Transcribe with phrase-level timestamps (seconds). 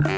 [0.00, 0.08] Halo,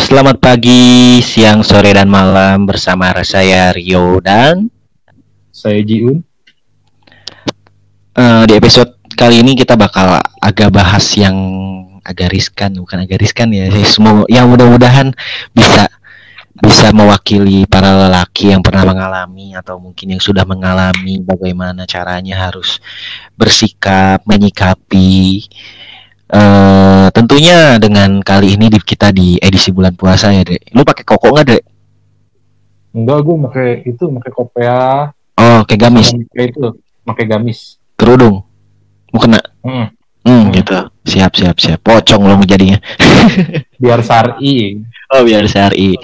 [0.00, 4.72] selamat pagi, siang, sore, dan malam bersama saya Rio dan
[5.52, 6.24] Saya Jiun.
[8.16, 11.36] eh, di episode kali ini kita bakal agak bahas yang
[12.08, 15.12] agak riskan, bukan agak riskan ya, semua yang mudah-mudahan
[15.52, 15.92] bisa
[16.58, 22.82] bisa mewakili para lelaki yang pernah mengalami atau mungkin yang sudah mengalami bagaimana caranya harus
[23.38, 25.46] bersikap, menyikapi
[26.28, 30.76] eh tentunya dengan kali ini di, kita di edisi bulan puasa ya, Dek.
[30.76, 31.62] Lu pakai koko nggak, Dek?
[32.92, 34.80] Enggak, gue pakai itu, pakai kopea,
[35.38, 36.66] Oh, kayak gamis, pakai itu,
[37.06, 37.78] pakai gamis.
[37.94, 38.42] kerudung.
[39.14, 39.40] Mau kena.
[39.62, 39.86] Hmm,
[40.28, 40.52] Hmm, Hmm.
[40.52, 40.76] gitu.
[41.08, 41.80] Siap, siap, siap.
[41.80, 42.76] Pocong lo jadinya.
[43.82, 44.76] biar sari.
[45.08, 45.96] Oh, biar syari.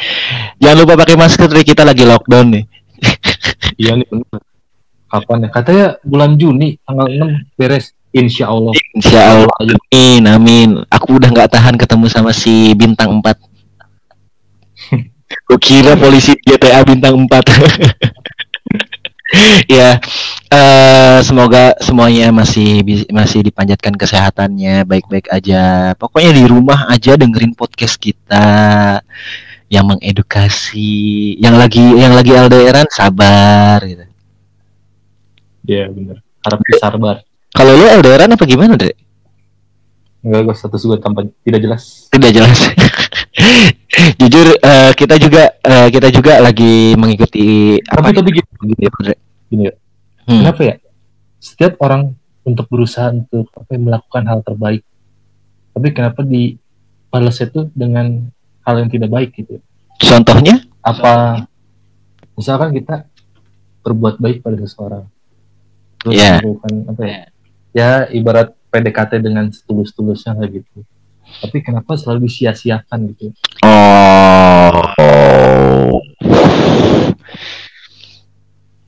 [0.56, 1.76] Jangan lupa pakai masker, Dek.
[1.76, 2.64] Kita lagi lockdown nih.
[3.74, 4.38] Iya nih bener.
[5.10, 5.48] Kapan ya?
[5.50, 7.90] Katanya bulan Juni tanggal 6 beres.
[8.14, 8.70] Insya Allah.
[8.94, 9.50] Insya Allah.
[9.90, 10.70] Amin, amin.
[10.86, 13.34] Aku udah nggak tahan ketemu sama si bintang 4.
[15.50, 17.26] Gue kira polisi GTA bintang 4.
[19.78, 19.98] ya,
[20.50, 25.92] eh, semoga semuanya masih masih dipanjatkan kesehatannya baik-baik aja.
[25.98, 28.46] Pokoknya di rumah aja dengerin podcast kita
[29.72, 34.04] yang mengedukasi, yang lagi yang lagi LDRan sabar gitu.
[35.64, 36.20] Iya bener.
[36.44, 37.16] Harap sabar.
[37.54, 38.98] Kalau lu LDRan apa gimana, Dek?
[40.24, 42.08] Enggak, gue status gue tanpa tidak jelas.
[42.08, 42.58] tidak jelas.
[44.34, 49.14] Jujur eh, kita juga eh, kita juga lagi mengikuti Tapi tapi gini, gini, Andre?
[49.46, 49.74] gini ya.
[50.26, 50.42] Hmm.
[50.42, 50.74] Kenapa ya?
[51.38, 54.82] Setiap orang untuk berusaha untuk apa ya, melakukan hal terbaik.
[55.70, 56.58] Tapi kenapa di
[57.14, 58.26] balas itu dengan
[58.66, 59.62] hal yang tidak baik gitu?
[60.02, 60.58] Contohnya?
[60.84, 61.46] apa
[62.36, 63.08] misalkan kita
[63.80, 65.08] berbuat baik pada seseorang
[65.96, 66.44] terus Iya.
[66.44, 67.20] melakukan apa ya
[67.72, 70.84] ya ibarat PDKT dengan setulus-tulusnya gitu
[71.42, 73.32] tapi kenapa selalu disia-siakan gitu
[73.64, 74.84] Oh.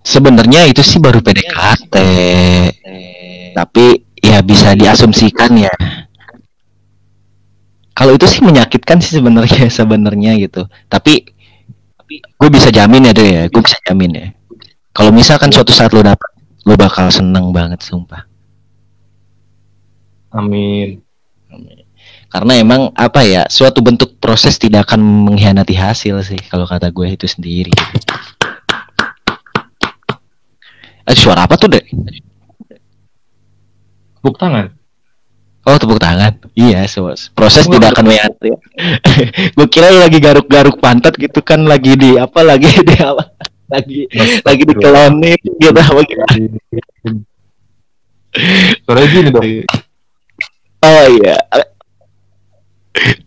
[0.06, 1.94] Sebenarnya itu sih baru PDKT.
[3.56, 3.84] Tapi
[4.20, 5.72] ya bisa diasumsikan ya.
[7.96, 10.68] Kalau itu sih menyakitkan sih sebenarnya sebenarnya gitu.
[10.92, 11.24] Tapi
[12.36, 14.26] gue bisa jamin ya deh ya, gue bisa jamin ya.
[14.92, 16.30] Kalau misalkan suatu saat lo dapet,
[16.68, 18.28] lo bakal seneng banget sumpah.
[20.36, 21.05] amin
[22.26, 27.06] Karena emang apa ya, suatu bentuk proses tidak akan mengkhianati hasil sih kalau kata gue
[27.14, 27.72] itu sendiri.
[31.06, 31.86] Eh, suara apa tuh, Dek?
[34.26, 34.74] tepuk tangan
[35.66, 36.30] Oh, tepuk tangan.
[36.54, 38.54] Iya, so, proses tidak akan mengkhianati.
[39.58, 43.34] gue kira lagi garuk-garuk pantat gitu kan lagi di apa lagi di apa?
[43.66, 44.06] Lagi
[44.46, 46.22] lagi dikelonin gitu apa gitu.
[48.86, 49.44] suaranya gini dong
[50.86, 51.34] Oh iya.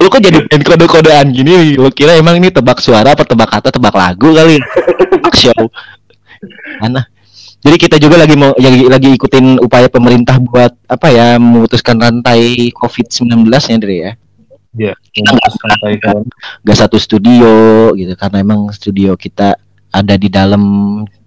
[0.02, 1.78] Lu kok jadi main kode-kodean gini?
[1.78, 4.58] Lu kira emang ini tebak suara apa tebak kata, tebak lagu kali?
[5.12, 5.62] Tebak show.
[6.82, 7.06] Mana?
[7.60, 12.72] Jadi kita juga lagi mau lagi, lagi ikutin upaya pemerintah buat apa ya memutuskan rantai
[12.72, 14.14] COVID-19 ya Dre ya.
[14.80, 16.24] ya memutus rantai kawan
[16.64, 17.52] Gak satu studio
[18.00, 19.60] gitu karena emang studio kita
[19.92, 20.64] ada di dalam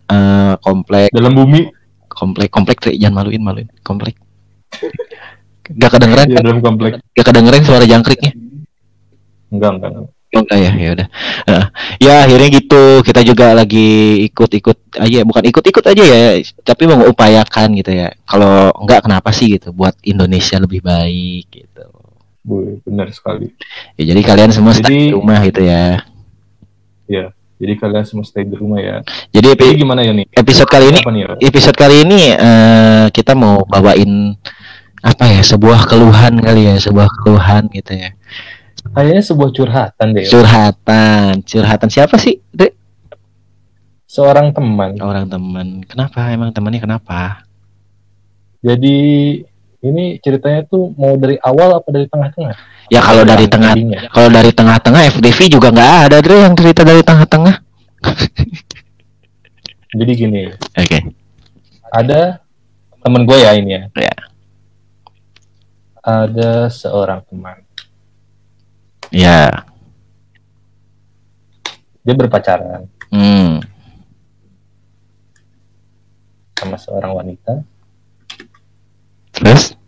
[0.08, 1.68] eh, komplek dalam bumi
[2.08, 4.16] komplek komplek jangan maluin maluin komplek.
[5.74, 6.42] Gak kedengeran ya kan?
[6.42, 8.32] dalam komplek Gak kedengeran suara jangkriknya.
[9.48, 10.10] enggak enggak, enggak.
[10.32, 11.08] Oh, enggak ya, ya udah.
[11.44, 11.64] Heeh.
[12.00, 12.82] ya akhirnya gitu.
[13.00, 13.88] Kita juga lagi
[14.24, 16.20] ikut-ikut aja, bukan ikut-ikut aja ya,
[16.62, 18.08] tapi mengupayakan gitu ya.
[18.22, 21.84] Kalau enggak kenapa sih gitu buat Indonesia lebih baik gitu.
[22.82, 23.54] Benar sekali
[23.94, 26.02] Ya jadi kalian semua stay Jadi- di rumah gitu ya.
[27.06, 28.98] ya jadi kalian semua stay di rumah ya
[29.30, 33.38] Jadi jadi gimana ya nih episode kali ini nih ya episode kali ini eh, kita
[33.38, 34.34] mau bawain
[35.02, 38.14] apa ya sebuah keluhan kali ya sebuah keluhan gitu ya
[38.94, 42.72] kayaknya sebuah curhatan deh curhatan curhatan siapa sih Dek?
[44.06, 47.42] seorang teman orang teman kenapa emang temannya kenapa
[48.62, 48.94] Jadi
[49.82, 52.54] ini ceritanya tuh mau dari awal apa dari tengah-tengah?
[52.86, 53.74] ya kalau dari tengah.
[54.14, 57.56] Kalau dari tengah-tengah FDV juga nggak ada Dre yang cerita dari tengah-tengah.
[59.98, 60.48] Jadi gini,
[60.78, 60.98] Oke.
[61.92, 62.40] ada
[63.02, 63.82] temen gue ya ini ya.
[63.98, 64.14] Ya.
[66.02, 67.62] Ada seorang teman,
[69.08, 69.64] Ya.
[72.02, 73.62] dia berpacaran Hmm.
[76.52, 77.62] sama seorang wanita.
[79.32, 79.78] Terus?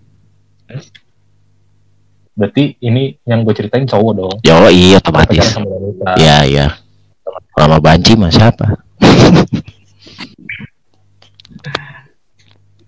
[2.34, 5.54] berarti ini yang gue ceritain cowok dong Ya Allah, iya otomatis.
[6.18, 6.66] Iya, iya.
[7.54, 8.74] Lama banci mah siapa?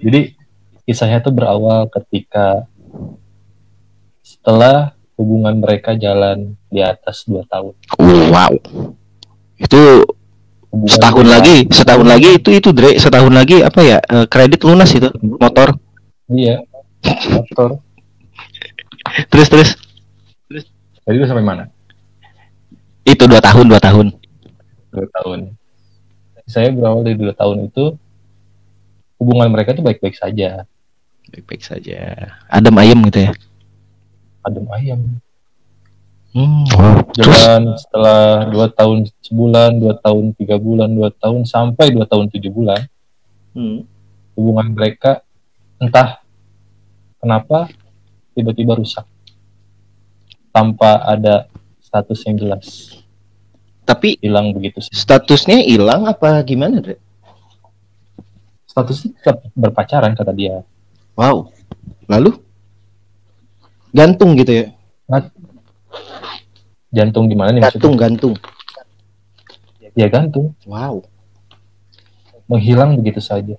[0.02, 0.34] jadi
[0.82, 2.67] kisahnya tuh berawal ketika
[4.46, 7.75] setelah hubungan mereka jalan di atas dua tahun
[8.31, 8.54] Wow.
[9.58, 10.06] Itu
[10.70, 13.98] Hubungan setahun lagi, setahun lagi itu itu Dre, setahun lagi apa ya?
[13.98, 15.75] eh, kredit lunas itu motor.
[16.31, 16.62] iya
[17.34, 17.82] motor
[19.34, 19.70] Terus terus
[21.02, 21.66] tadi lu sampai mana
[23.02, 24.14] itu dua tahun, dua tahun.
[24.94, 25.58] dua tahun
[26.46, 27.99] saya berawal dari dua tahun itu
[29.19, 30.62] hubungan mereka tuh baik-baik saja
[31.26, 32.31] Baik-baik saja.
[32.46, 33.31] Adem ayem gitu ya.
[34.46, 35.00] Adem ayam
[36.37, 36.69] Hmm,
[37.16, 42.52] jalan setelah dua tahun sebulan dua tahun tiga bulan dua tahun sampai dua tahun tujuh
[42.52, 42.84] bulan
[43.56, 43.88] Hmm.
[44.37, 45.25] hubungan mereka
[45.81, 46.20] entah
[47.16, 47.72] kenapa
[48.37, 49.08] tiba-tiba rusak
[50.52, 51.49] tanpa ada
[51.81, 52.66] status yang jelas
[53.88, 54.92] tapi hilang begitu saja.
[54.92, 57.00] statusnya hilang apa gimana, Dre?
[58.69, 60.60] statusnya tetap berpacaran kata dia
[61.16, 61.49] Wow.
[62.04, 62.37] Lalu
[63.96, 64.66] gantung gitu ya.
[66.88, 68.34] jantung gimana nih Gantung, maksudnya gantung.
[69.94, 71.00] ya gantung Wow.
[72.46, 73.56] menghilang begitu saja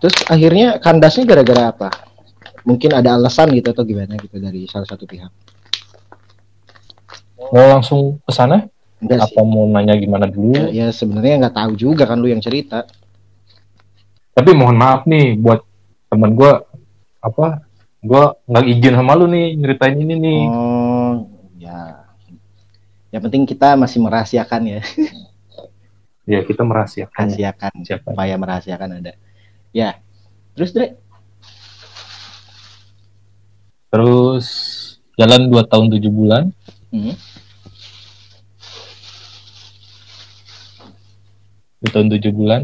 [0.00, 1.88] Terus akhirnya kandasnya gara-gara apa?
[2.64, 5.28] Mungkin ada alasan gitu atau gimana gitu dari salah satu pihak.
[7.36, 8.64] mau langsung ke sana
[8.96, 9.32] Enggak sih.
[9.32, 12.88] apa mau nanya gimana dulu Ya, ya sebenarnya nggak tahu juga kan lu yang cerita.
[14.30, 15.60] tapi mohon maaf nih buat
[16.08, 16.52] temen gue
[17.20, 17.60] apa
[18.00, 22.00] gue nggak izin sama lu nih nyeritain ini nih Oh, ya.
[23.10, 24.80] Yang penting kita masih merahasiakan ya.
[26.24, 27.72] ya kita merahasiakan Rahasiakan.
[27.82, 29.12] siapa Upaya merahasiakan ada.
[29.70, 30.00] Ya.
[30.54, 30.96] Terus Dre,
[33.88, 34.46] terus
[35.14, 36.44] jalan dua tahun tujuh bulan
[36.90, 37.14] Hmm.
[41.78, 42.62] dua tahun tujuh bulan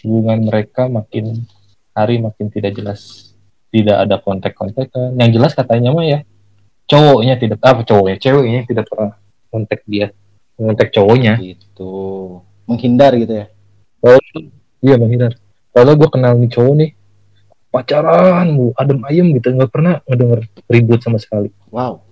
[0.00, 1.44] hubungan mereka makin
[1.96, 3.32] hari makin tidak jelas
[3.72, 6.20] tidak ada kontak-kontakan yang jelas katanya mah ya
[6.86, 9.16] cowoknya tidak apa cowoknya ceweknya tidak pernah
[9.48, 10.12] kontak dia
[10.56, 11.90] kontak cowoknya gitu.
[12.66, 13.46] Menghindar gitu ya.
[14.84, 15.34] iya menghindar
[15.72, 16.90] kalau gue kenal nih cowok nih
[17.72, 20.40] pacaran lu adem ayem gitu nggak pernah ngedenger
[20.70, 22.04] ribut sama sekali Wow.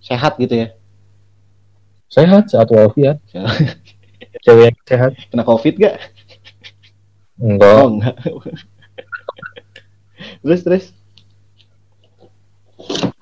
[0.00, 0.68] Sehat gitu ya.
[2.08, 3.80] sehat sehat walafiat Sehat.
[4.44, 5.96] cewek yang sehat Kena Covid gak?
[7.40, 8.14] enggak Oh, enggak.
[10.44, 10.84] Terus terus.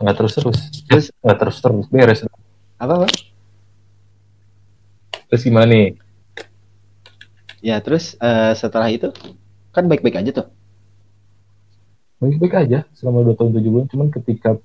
[0.03, 0.59] Nggak terus terus.
[0.91, 1.07] Terus?
[1.23, 2.21] nggak terus terus beres.
[2.83, 3.13] Apa, Pak?
[5.31, 5.97] terus gimana nih?
[7.63, 9.15] Ya, terus eh, setelah itu
[9.71, 10.49] kan baik-baik aja tuh.
[12.23, 13.87] baik-baik aja selama dua tahun tujuh bulan.
[13.91, 14.59] Cuman ketika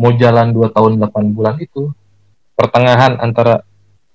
[0.00, 1.92] mau jalan dua tahun delapan bulan itu
[2.56, 3.66] pertengahan antara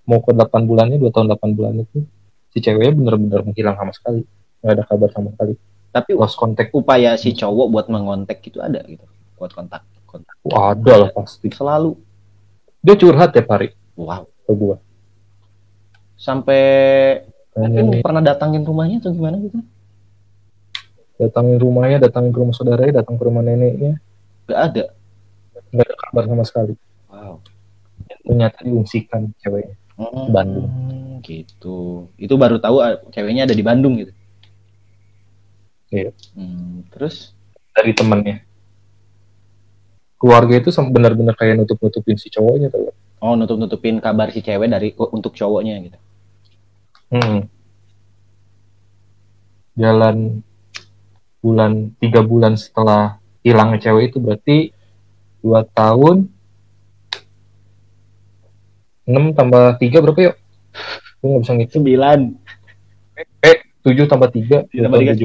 [0.06, 2.08] mau ke delapan bulannya dua tahun delapan bulan itu
[2.50, 4.22] si ceweknya bener-bener menghilang sama sekali.
[4.64, 5.54] Nggak ada kabar sama sekali
[5.90, 9.02] Tapi lost contact upaya si cowok buat mengontak itu ada gitu.
[9.36, 10.36] Buat kontak, kontak.
[10.46, 11.98] Wah, ada lah pasti Selalu.
[12.80, 14.24] dia curhat tiap hari Wow.
[14.24, 14.78] ke gua
[16.16, 16.62] Sampai
[17.56, 19.60] mungkin pernah datangin rumahnya atau gimana gitu?
[21.20, 24.00] datangin rumahnya datangin ke rumah saudaranya datang ke rumah neneknya
[24.48, 24.84] Gak ada.
[25.70, 26.74] nggak ada kabar sama sekali
[27.12, 27.44] Wow.
[28.24, 30.72] ternyata diungsikan ceweknya Hmm, Bandung.
[31.20, 32.08] Gitu.
[32.16, 34.16] Itu baru tahu ah, ceweknya ada di Bandung gitu.
[35.90, 36.12] Iya.
[36.38, 37.34] Hmm, terus
[37.74, 38.46] dari temennya
[40.20, 42.92] keluarga itu benar-benar kayak nutup-nutupin si cowoknya tuh
[43.24, 46.00] oh nutup-nutupin kabar si cewek dari untuk cowoknya gitu.
[47.10, 47.40] Hmm.
[49.80, 50.44] Jalan
[51.40, 54.58] bulan tiga bulan setelah hilangnya cewek itu berarti
[55.40, 56.28] dua tahun
[59.08, 60.36] enam tambah tiga berapa yuk?
[61.20, 61.76] Gue nggak bisa ngitung.
[61.82, 62.20] Sembilan.
[63.90, 64.70] Tujuh tambah tiga.
[64.70, 65.18] Tambah tiga.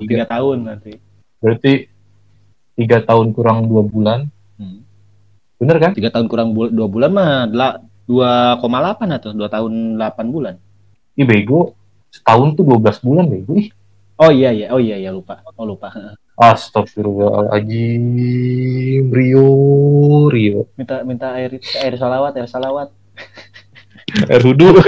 [0.00, 0.96] Tiga tahun nanti.
[1.36, 1.92] Berarti
[2.72, 4.32] tiga tahun kurang dua bulan.
[4.56, 4.80] Hmm.
[5.60, 5.92] Bener kan?
[5.92, 10.54] Tiga tahun kurang bul dua bulan mah dela- 2,8 atau dua tahun 8 bulan.
[11.18, 11.74] Ih bego.
[12.14, 13.58] Setahun tuh 12 bulan bego.
[13.58, 13.74] Ih.
[14.16, 15.42] Oh iya iya, oh iya iya lupa.
[15.58, 15.90] Oh lupa.
[16.38, 19.10] Astagfirullahaladzim.
[19.10, 19.50] Rio.
[20.30, 20.70] Rio.
[20.78, 22.94] Minta minta air air salawat, air salawat.
[24.30, 24.70] Air hudu.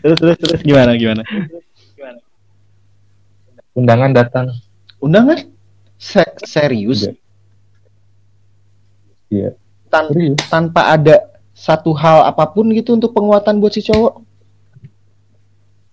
[0.00, 1.26] Terus terus terus gimana gimana?
[3.76, 4.46] Undangan datang.
[4.98, 5.44] Undangan?
[6.00, 7.04] Se- serius?
[7.04, 7.12] Iya.
[9.28, 9.50] Iya.
[9.86, 10.40] Tan- Serius.
[10.48, 14.24] tanpa ada satu hal apa pun gitu untuk penguatan buat si cowok.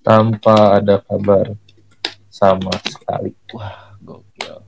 [0.03, 1.55] Tanpa ada kabar
[2.27, 3.31] sama sekali.
[3.55, 4.63] Wah, gokil.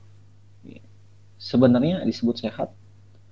[1.36, 2.74] sebenarnya disebut sehat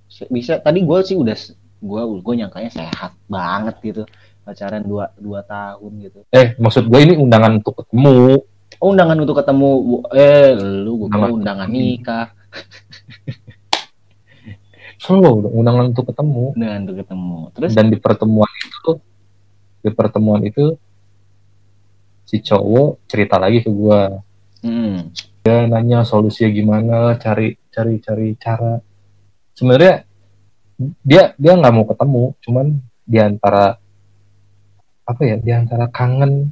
[0.06, 1.34] Se- bisa tadi gue sih udah
[1.82, 4.02] gue gue nyangkanya sehat banget gitu
[4.46, 8.46] pacaran dua dua tahun gitu eh maksud gue ini undangan untuk ketemu
[8.84, 9.70] oh, undangan untuk ketemu
[10.12, 11.68] eh lu gue kira Undangan.
[11.72, 12.26] nikah.
[15.00, 16.52] Selalu undangan untuk ketemu.
[16.52, 17.38] Undangan untuk ketemu.
[17.56, 17.70] Terus?
[17.72, 18.90] Dan di pertemuan itu
[19.80, 20.76] di pertemuan itu
[22.24, 24.00] si cowok cerita lagi ke gue
[24.64, 24.96] hmm,
[25.44, 28.80] dia nanya solusinya gimana cari cari cari cara.
[29.56, 30.04] Sebenarnya
[31.04, 32.66] dia dia nggak mau ketemu cuman
[33.04, 33.76] di antara
[35.04, 36.48] apa ya di antara kangen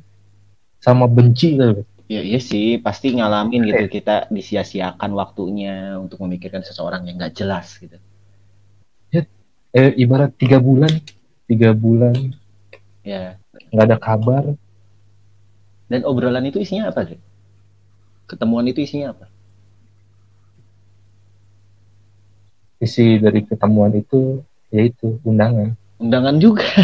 [0.83, 7.07] sama benci gitu ya iya sih pasti ngalamin gitu kita disia-siakan waktunya untuk memikirkan seseorang
[7.07, 7.99] yang nggak jelas gitu.
[9.73, 10.93] Eh ibarat tiga bulan
[11.49, 12.37] tiga bulan.
[13.01, 13.41] Ya.
[13.73, 14.45] Nggak ada kabar.
[15.89, 17.21] Dan obrolan itu isinya apa deh
[18.33, 19.29] ketemuan itu isinya apa?
[22.81, 24.41] Isi dari ketemuan itu
[24.73, 25.77] yaitu undangan.
[26.01, 26.65] Undangan juga.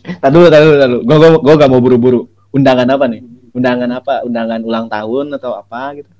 [0.00, 1.02] Tadi dulu, tadi dulu, tadi dulu.
[1.06, 2.20] Gue gue gue gak mau buru-buru.
[2.50, 3.20] Undangan apa nih?
[3.50, 4.22] Undangan apa?
[4.22, 6.10] Undangan ulang tahun atau apa gitu?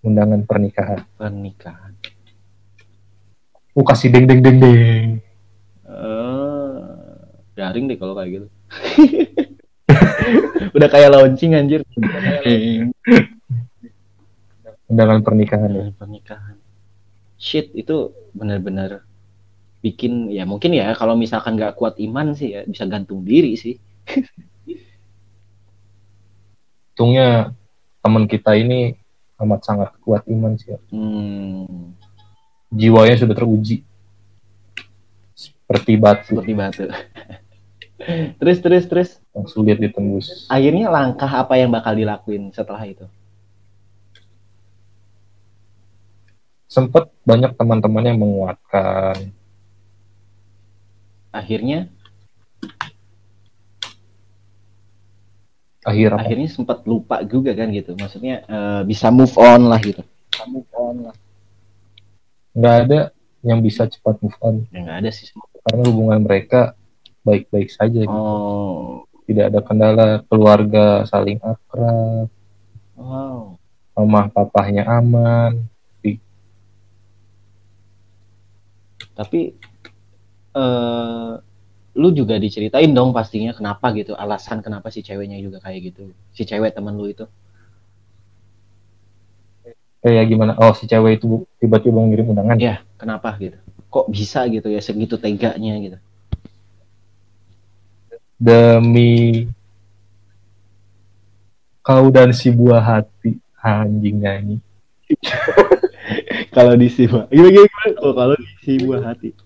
[0.00, 1.92] undangan pernikahan Pernikahan.
[3.76, 5.08] oh kasih deng deng deng deng
[5.84, 6.76] Eh,
[7.52, 8.46] garing deh kalau kayak gitu.
[10.76, 11.84] Udah kayak launching anjir.
[14.88, 16.56] undangan pernikahan ya pernikahan.
[17.36, 19.04] Shit itu benar-benar
[19.84, 23.76] bikin ya mungkin ya kalau misalkan nggak kuat iman sih ya bisa gantung diri sih.
[26.92, 27.54] untungnya
[28.00, 28.96] teman kita ini
[29.40, 30.76] amat sangat kuat iman sih.
[30.92, 31.96] Hmm,
[32.68, 33.82] jiwanya sudah teruji.
[35.32, 36.36] Seperti batu.
[36.36, 36.84] Seperti batu.
[38.40, 39.10] terus terus terus.
[39.32, 40.50] Yang sulit ditembus.
[40.50, 43.06] Akhirnya langkah apa yang bakal dilakuin setelah itu?
[46.70, 49.34] sempat banyak teman-teman yang menguatkan.
[51.34, 51.90] Akhirnya
[55.84, 56.20] akhir apa?
[56.26, 57.96] akhirnya sempat lupa juga kan gitu.
[57.96, 60.02] Maksudnya eh, bisa move on lah gitu.
[60.32, 61.16] Bisa move on lah.
[62.50, 63.00] nggak ada
[63.46, 65.30] yang bisa cepat move on Ya nggak ada sih.
[65.64, 66.74] karena hubungan mereka
[67.22, 68.10] baik-baik saja gitu.
[68.10, 72.26] Oh, tidak ada kendala keluarga saling akrab
[72.98, 73.54] wow.
[73.94, 75.70] mama papahnya aman
[79.20, 79.52] Tapi
[80.56, 81.32] eh
[82.00, 86.16] lu juga diceritain dong pastinya kenapa gitu, alasan kenapa si ceweknya juga kayak gitu.
[86.32, 87.28] Si cewek teman lu itu.
[90.00, 93.60] kayak gimana oh si cewek itu tiba-tiba ngirim undangan Ya, kenapa gitu?
[93.92, 96.00] Kok bisa gitu ya segitu teganya gitu.
[98.40, 99.44] demi
[101.84, 104.56] kau dan si buah hati anjing nyanyi
[106.56, 109.36] kalau di si buah gimana gimana kalau di si buah hati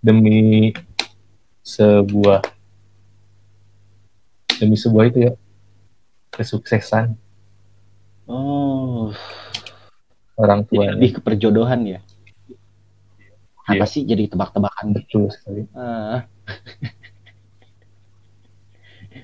[0.00, 0.72] demi
[1.60, 2.40] sebuah
[4.56, 5.32] demi sebuah itu ya
[6.32, 7.16] kesuksesan.
[8.24, 9.12] Oh.
[10.40, 10.90] Orang jadi tuanya.
[10.96, 12.00] lebih ke perjodohan ya?
[13.68, 13.86] Apa Iya.
[13.86, 14.96] sih jadi tebak-tebakan?
[14.96, 15.68] Betul sekali.
[15.76, 16.24] Ah.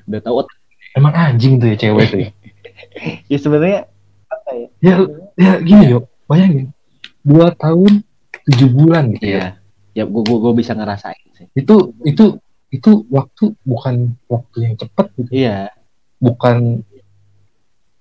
[0.06, 0.34] udah tahu
[0.94, 2.30] emang anjing tuh ya cewek tuh ya?
[3.32, 3.80] Ya sebenarnya
[4.28, 4.66] apa ya?
[4.80, 4.94] Ya,
[5.36, 6.72] ya gini yuk bayangin.
[7.20, 8.02] Dua tahun
[8.48, 9.36] tujuh bulan gitu ya.
[9.36, 9.46] Iya
[9.96, 11.48] ya gua gua bisa ngerasain sih.
[11.56, 12.36] Itu itu
[12.68, 15.30] itu waktu bukan waktu yang cepat gitu.
[15.32, 15.72] Iya.
[16.20, 16.84] Bukan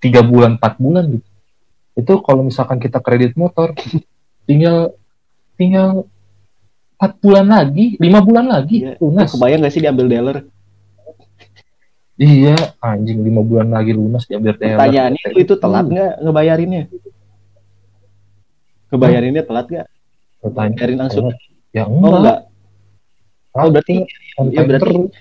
[0.04, 1.30] tiga bulan empat bulan gitu.
[1.96, 3.72] Itu kalau misalkan kita kredit motor
[4.48, 4.92] tinggal
[5.56, 6.04] tinggal
[7.00, 8.84] empat bulan lagi lima bulan lagi.
[8.84, 9.00] Iya.
[9.00, 9.32] Lunas.
[9.32, 10.38] Kebayang gak sih diambil dealer?
[12.16, 14.80] Iya anjing lima bulan lagi lunas diambil dealer.
[14.80, 16.84] pertanyaannya itu itu telat nggak ngebayarinnya?
[18.88, 19.88] Ngebayarinnya telat nggak
[20.40, 21.26] Pertanyaan, bayarin langsung
[21.76, 22.40] ya oh enggak, enggak.
[23.56, 23.96] Oh berarti
[24.40, 25.12] on ya time berarti terus.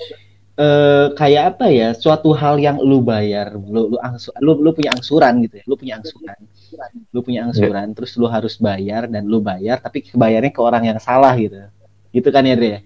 [0.55, 4.95] eh kayak apa ya suatu hal yang lu bayar lu lu angsu, lu, lu punya
[4.95, 6.39] angsuran gitu ya lu punya angsuran.
[7.15, 10.99] Lu punya angsuran terus lu harus bayar dan lu bayar tapi kebayarnya ke orang yang
[11.03, 11.59] salah gitu.
[12.15, 12.81] Gitu kan ya Dre ya?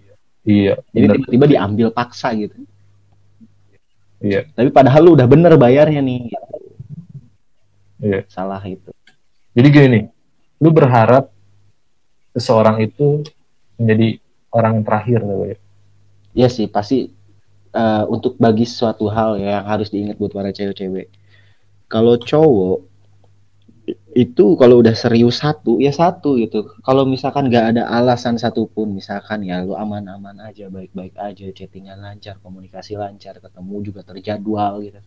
[0.49, 2.57] iya jadi tiba-tiba diambil paksa gitu.
[4.25, 4.49] Iya.
[4.53, 6.57] Tapi padahal lu udah bener bayarnya nih gitu.
[8.01, 8.21] iya.
[8.33, 8.89] Salah itu.
[9.53, 10.05] Jadi gini nih
[10.61, 11.29] lu berharap
[12.33, 13.23] seseorang itu
[13.79, 14.19] menjadi
[14.53, 15.57] orang terakhir gitu
[16.37, 17.09] ya sih pasti
[17.75, 21.09] eh, untuk bagi suatu hal ya yang harus diingat buat para cewek-cewek.
[21.89, 22.79] Kalau cowok
[24.13, 26.69] itu kalau udah serius satu ya satu gitu.
[26.85, 32.37] Kalau misalkan nggak ada alasan satupun misalkan ya lu aman-aman aja baik-baik aja chattingan lancar
[32.45, 35.01] komunikasi lancar ketemu juga terjadwal gitu.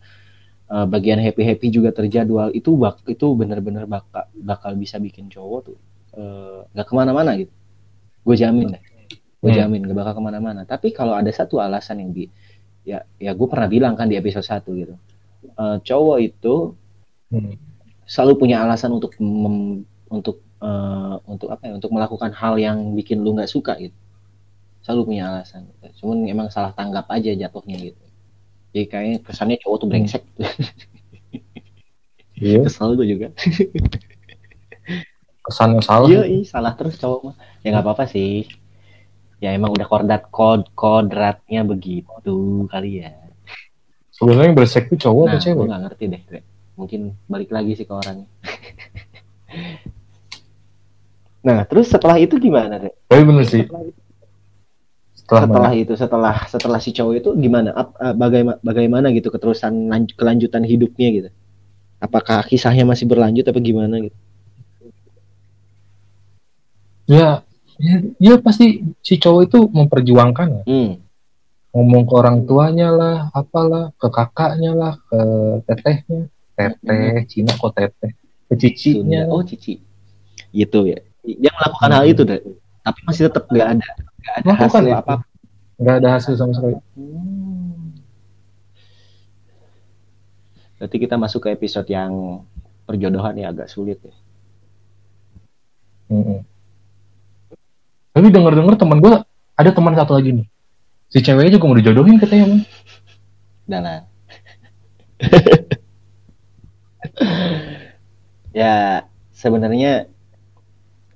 [0.72, 5.60] Uh, bagian happy happy juga terjadwal itu bak itu benar-benar bakal bakal bisa bikin cowok
[5.68, 5.78] tuh
[6.16, 7.52] uh, nggak uh, ke mana-mana gitu
[8.22, 8.82] gue jamin deh
[9.42, 9.58] gue hmm.
[9.58, 10.62] jamin gak bakal ke mana-mana.
[10.62, 12.30] Tapi kalau ada satu alasan yang di
[12.86, 14.94] ya ya gue pernah bilang kan di episode satu gitu.
[15.58, 16.78] Uh, cowok itu
[17.34, 17.58] hmm.
[18.06, 23.26] selalu punya alasan untuk mem, untuk uh, untuk apa ya untuk melakukan hal yang bikin
[23.26, 23.98] lu nggak suka gitu.
[24.86, 26.06] Selalu punya alasan gitu.
[26.06, 28.02] cuman emang salah tanggap aja jatuhnya gitu.
[28.72, 30.22] Jadi kayaknya kesannya cowok tuh brengsek.
[32.38, 32.62] Iya.
[32.70, 33.34] Kesal gue juga.
[35.50, 36.06] Kesannya salah.
[36.06, 38.46] Iya salah terus cowok mah ya nggak apa-apa sih
[39.42, 43.14] ya emang udah kodrat kod kodratnya begitu kali ya
[44.14, 46.22] sebenarnya brengsek tuh cowok nah, atau cewek nggak ngerti deh
[46.78, 48.28] mungkin balik lagi sih ke orangnya
[51.42, 52.94] Nah, terus setelah itu gimana, deh?
[53.10, 53.66] Oh, iya bener sih.
[53.66, 57.74] Setelah, setelah itu, setelah setelah si cowok itu gimana?
[57.74, 61.30] Eh, bagaimana bagaimana gitu keterusan kelanjutan hidupnya gitu?
[61.98, 64.18] Apakah kisahnya masih berlanjut apa gimana gitu?
[67.10, 67.42] Ya,
[67.82, 70.62] ya, ya pasti si cowok itu memperjuangkan.
[70.62, 71.02] Hmm.
[71.72, 75.20] Ngomong ke orang tuanya lah, apalah, ke kakaknya lah, ke
[75.66, 77.26] tetehnya, teteh, hmm.
[77.26, 78.12] Cina kok teteh,
[78.46, 79.26] ke cicinya.
[79.26, 79.80] Oh, cici.
[80.52, 82.42] Gitu ya dia melakukan hal itu deh
[82.82, 84.96] tapi masih tetap nggak ada nggak ada hasil ya?
[84.98, 85.14] apa
[85.78, 88.02] nggak ada hasil sama sekali hmm.
[90.82, 92.42] berarti kita masuk ke episode yang
[92.82, 94.14] perjodohan ya agak sulit ya
[96.10, 96.42] hmm.
[98.12, 99.14] Tapi denger dengar teman gue
[99.56, 100.46] ada teman satu lagi nih
[101.12, 102.64] si ceweknya juga mau dijodohin katanya man.
[103.68, 104.02] Dalan.
[108.52, 109.04] ya
[109.36, 110.08] sebenarnya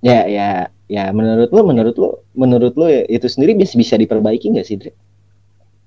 [0.04, 4.52] ya ya ya menurut lo menurut lo menurut lo ya, itu sendiri bisa bisa diperbaiki
[4.54, 4.92] nggak sih Dre?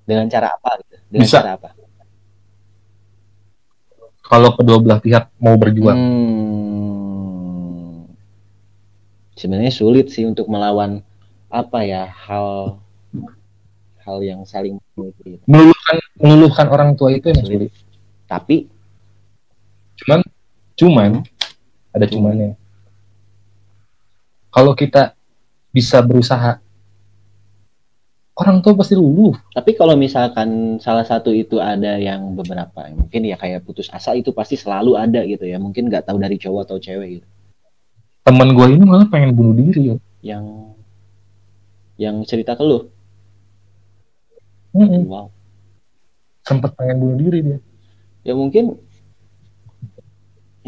[0.03, 1.37] dengan cara apa gitu dengan bisa.
[1.39, 1.69] cara apa
[4.29, 6.78] kalau kedua belah pihak mau berjuang hmm,
[9.39, 10.99] sebenarnya sulit sih untuk melawan
[11.47, 12.77] apa ya hal
[14.03, 15.39] hal yang saling gitu.
[15.47, 17.71] meluluhkan meluluhkan orang tua itu yang sulit, sulit.
[18.27, 18.55] tapi
[20.03, 20.19] cuman
[20.75, 21.11] cuman
[21.95, 22.59] ada cumannya
[24.51, 25.15] kalau kita
[25.71, 26.59] bisa berusaha
[28.39, 29.35] orang tua pasti luluh.
[29.51, 34.31] Tapi kalau misalkan salah satu itu ada yang beberapa, mungkin ya kayak putus asa itu
[34.31, 35.59] pasti selalu ada gitu ya.
[35.59, 37.27] Mungkin nggak tahu dari cowok atau cewek gitu.
[38.25, 39.97] Temen gue ini malah pengen bunuh diri ya.
[40.23, 40.45] Yang
[41.99, 42.87] yang cerita ke lu.
[44.75, 45.01] Mm -hmm.
[45.09, 45.27] Wow.
[46.45, 47.59] Sempet pengen bunuh diri dia.
[48.23, 48.77] Ya mungkin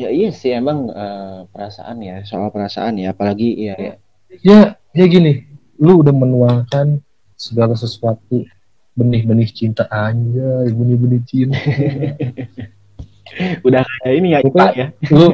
[0.02, 3.94] Ya iya sih emang uh, perasaan ya soal perasaan ya apalagi ya ya.
[4.40, 4.60] Ya
[4.96, 7.04] ya gini, lu udah menuangkan
[7.36, 8.48] segala sesuatu
[8.96, 11.60] benih-benih cinta aja, benih-benih cinta.
[13.68, 14.88] udah kayak ini ya pokoknya, ya.
[15.12, 15.28] Lu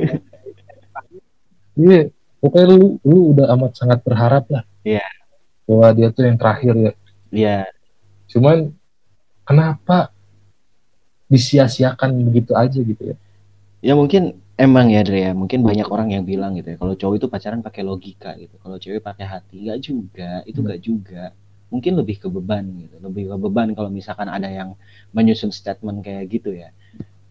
[1.78, 2.10] Iya,
[2.42, 4.64] pokoknya lu lu udah amat sangat berharap lah.
[4.82, 5.06] Iya.
[5.70, 6.94] Bahwa dia tuh yang terakhir ya.
[7.30, 7.58] Iya.
[8.28, 8.74] Cuman
[9.46, 10.10] kenapa
[11.30, 13.16] disia-siakan begitu aja gitu ya?
[13.86, 17.16] Ya mungkin emang ya Dre ya mungkin banyak orang yang bilang gitu ya kalau cowok
[17.22, 21.24] itu pacaran pakai logika gitu kalau cewek pakai hati nggak juga itu nggak juga
[21.70, 24.74] mungkin lebih ke beban gitu lebih ke beban kalau misalkan ada yang
[25.14, 26.74] menyusun statement kayak gitu ya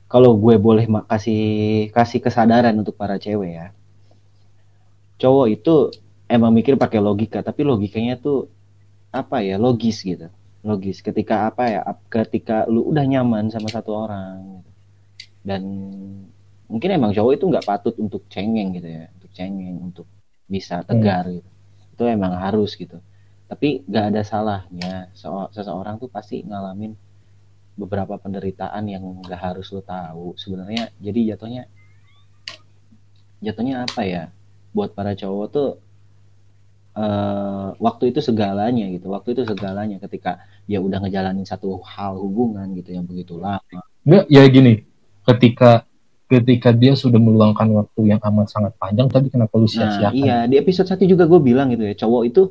[0.07, 1.43] kalau gue boleh kasih
[1.91, 3.67] kasih kesadaran untuk para cewek ya
[5.17, 5.75] cowok itu
[6.29, 8.51] emang mikir pakai logika tapi logikanya tuh
[9.15, 10.29] apa ya logis gitu
[10.67, 14.71] logis ketika apa ya ketika lu udah nyaman sama satu orang gitu.
[15.47, 15.63] dan
[16.67, 20.07] mungkin emang cowok itu nggak patut untuk cengeng gitu ya untuk cengeng untuk
[20.51, 20.87] bisa hmm.
[20.91, 21.35] tegar hmm.
[21.39, 21.51] gitu
[21.97, 22.99] itu emang harus gitu
[23.47, 24.95] tapi nggak ada salahnya
[25.55, 26.99] seseorang tuh pasti ngalamin
[27.79, 31.71] beberapa penderitaan yang nggak harus lo tahu sebenarnya jadi jatuhnya
[33.39, 34.25] jatuhnya apa ya
[34.77, 35.71] buat para cowok tuh
[37.01, 42.77] uh, waktu itu segalanya gitu waktu itu segalanya ketika dia udah ngejalanin satu hal hubungan
[42.77, 44.85] gitu yang begitu lama nggak ya gini
[45.25, 45.89] ketika
[46.27, 50.11] ketika dia sudah meluangkan waktu yang amat sangat panjang tapi kenapa lu sia-siakan?
[50.11, 52.43] Nah, iya, di episode satu juga gue bilang gitu ya, cowok itu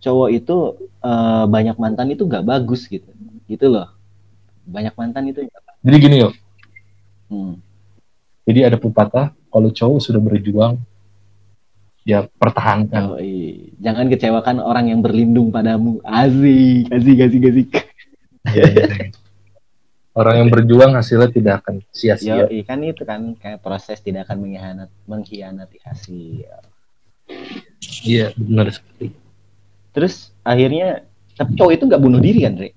[0.00, 0.56] cowok itu
[1.04, 3.08] uh, banyak mantan itu gak bagus gitu.
[3.44, 3.92] Gitu loh.
[4.64, 5.44] Banyak mantan itu
[5.84, 6.32] Jadi gini yuk.
[7.28, 7.60] Hmm.
[8.48, 10.80] Jadi ada pepatah kalau cowok sudah berjuang
[12.06, 13.02] ya pertahankan.
[13.10, 13.74] Oh, iya.
[13.82, 15.98] Jangan kecewakan orang yang berlindung padamu.
[16.06, 17.68] Asik, asik, asik, asik.
[18.46, 18.86] Iya, iya.
[20.14, 22.46] orang yang berjuang hasilnya tidak akan sia-sia.
[22.46, 26.46] Iya kan itu kan kayak proses tidak akan mengkhianat mengkhianati hasil.
[28.06, 29.10] Iya benar sekali.
[29.90, 31.02] Terus akhirnya
[31.36, 32.70] tapi cowok itu nggak bunuh diri kan, Re?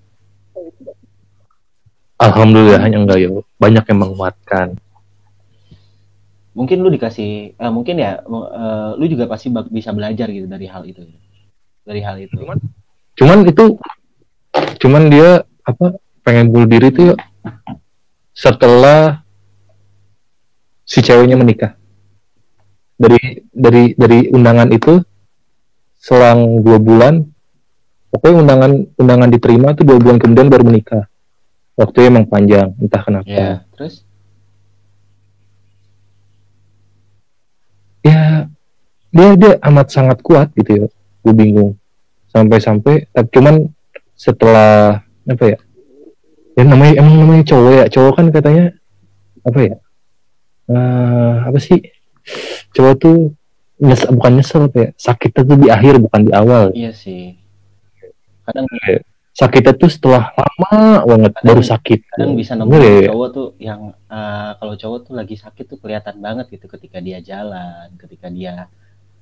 [2.19, 4.67] alhamdulillahnya enggak ya banyak yang menguatkan
[6.59, 10.83] mungkin lu dikasih eh, mungkin ya eh, lu juga pasti bisa belajar gitu dari hal
[10.83, 11.07] itu.
[11.87, 12.35] Dari hal itu.
[12.35, 12.59] Cuman-
[13.15, 13.65] cuman itu
[14.79, 17.15] cuman dia apa pengen bunuh diri tuh ya
[18.35, 19.23] setelah
[20.83, 21.75] si ceweknya menikah.
[22.99, 24.99] Dari dari dari undangan itu
[25.99, 27.23] selang dua bulan
[28.11, 31.03] pokoknya undangan undangan diterima tuh dua bulan kemudian baru menikah.
[31.79, 33.27] Waktunya emang panjang entah kenapa.
[33.27, 34.03] Ya terus
[38.05, 38.47] ya
[39.09, 40.87] dia dia amat sangat kuat gitu ya.
[41.25, 41.71] Gue bingung.
[42.29, 43.55] Sampai-sampai tapi cuman
[44.13, 45.57] setelah apa ya
[46.57, 47.85] ya namanya emang namanya cowok ya.
[47.89, 48.65] Cowok kan katanya
[49.45, 49.75] apa ya
[50.69, 51.81] Eh apa sih
[52.77, 53.33] cowok tuh
[53.81, 56.69] nyes bukan nyesel apa ya sakitnya tuh di akhir bukan di awal.
[56.77, 57.33] Iya sih.
[58.45, 58.69] Kadang
[59.39, 60.71] sakitnya tuh setelah lama
[61.05, 63.09] banget Kadang- baru sakit kadang bisa Bener nemu ya?
[63.09, 67.19] cowok tuh yang eh, kalau cowok tuh lagi sakit tuh kelihatan banget gitu ketika dia
[67.21, 68.67] jalan ketika dia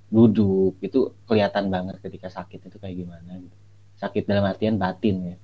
[0.07, 3.57] duduk itu kelihatan banget ketika sakit itu kayak gimana gitu.
[3.97, 5.35] sakit dalam artian batin ya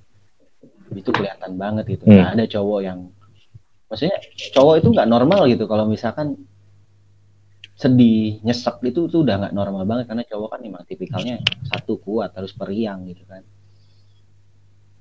[0.93, 2.17] itu kelihatan banget gitu Hmm.
[2.17, 2.99] nah, ada cowok yang
[3.86, 4.17] maksudnya
[4.49, 6.33] cowok itu nggak normal gitu kalau misalkan
[7.73, 12.31] sedih nyesek itu tuh udah nggak normal banget karena cowok kan emang tipikalnya satu kuat
[12.31, 13.41] harus periang gitu kan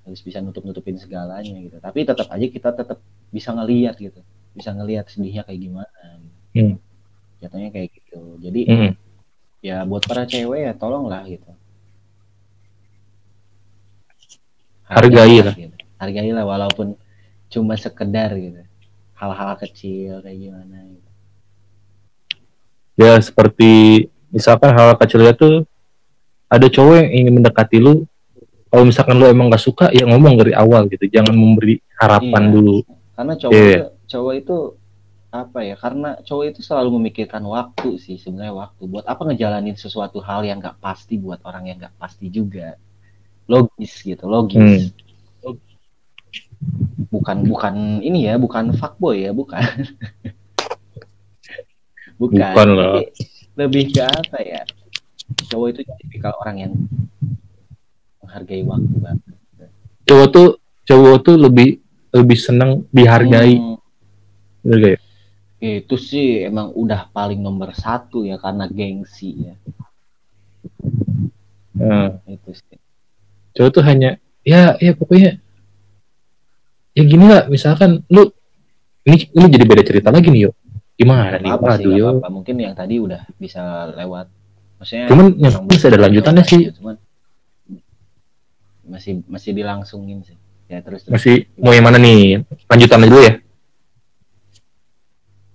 [0.02, 2.98] harus bisa nutup nutupin segalanya gitu tapi tetap aja kita tetap
[3.30, 4.20] bisa ngelihat gitu
[4.52, 6.36] bisa ngelihat sedihnya kayak gimana gitu.
[6.58, 6.74] Hmm.
[7.40, 8.90] jatuhnya kayak gitu jadi Mm-mm.
[9.62, 11.50] ya buat para cewek ya tolonglah gitu
[14.92, 15.54] Hargai lah.
[15.56, 15.76] gitu.
[15.96, 16.98] hargailah walaupun
[17.48, 18.60] cuma sekedar gitu
[19.16, 21.10] hal-hal kecil kayak gimana gitu.
[23.00, 23.72] ya seperti
[24.34, 25.64] misalkan hal kecilnya tuh
[26.52, 28.04] ada cowok yang ingin mendekati lu
[28.72, 31.04] kalau misalkan lu emang gak suka ya ngomong dari awal gitu.
[31.04, 32.52] Jangan memberi harapan Iya.
[32.56, 32.76] dulu.
[33.12, 33.68] Karena cowok Iya.
[33.76, 34.56] itu cowok itu
[35.28, 35.74] apa ya?
[35.76, 38.82] Karena cowok itu selalu memikirkan waktu sih sebenarnya waktu.
[38.88, 42.80] Buat apa ngejalanin sesuatu hal yang nggak pasti buat orang yang nggak pasti juga?
[43.44, 44.88] Logis gitu logis.
[44.88, 45.56] Hmm.
[47.12, 49.60] bukan bukan ini ya bukan fuckboy ya bukan.
[52.20, 53.02] Bukan, Bukan lah.
[53.58, 54.62] Lebih ke apa ya?
[55.50, 56.72] Cowok itu tipikal orang yang
[58.32, 59.32] menghargai waktu banget
[60.08, 60.48] cowok tuh
[60.88, 61.68] cowok tuh lebih
[62.12, 63.56] lebih seneng dihargai.
[63.56, 63.76] Hmm.
[64.62, 65.00] Gak ya?
[65.62, 69.54] itu sih emang udah paling nomor satu ya karena gengsi ya.
[71.78, 72.78] Nah, itu sih.
[73.54, 75.38] Cowok tuh hanya ya ya pokoknya
[76.98, 78.34] ya gini lah misalkan lu
[79.06, 80.52] ini ini jadi beda cerita lagi nih yo
[80.98, 81.50] gimana nih?
[81.54, 82.28] apa sih yo apa-apa.
[82.30, 84.26] mungkin yang tadi udah bisa lewat.
[84.82, 86.74] Maksudnya cuman yang masih ada lanjutannya sih.
[86.74, 86.98] cuman
[88.92, 90.36] masih masih dilangsungin sih.
[90.68, 91.16] Ya terus terus.
[91.16, 92.44] Masih mau yang mana nih?
[92.68, 93.34] Lanjutannya dulu ya?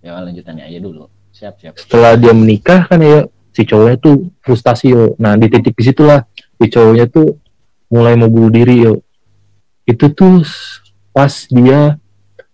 [0.01, 1.05] Ya lanjutannya aja dulu.
[1.29, 1.73] Siap siap.
[1.77, 5.13] Setelah dia menikah kan ya si cowoknya tuh frustasi yo.
[5.21, 6.25] Nah di titik di situlah
[6.57, 7.37] si cowoknya tuh
[7.93, 9.05] mulai mau bunuh diri yo.
[9.85, 10.41] Itu tuh
[11.13, 12.01] pas dia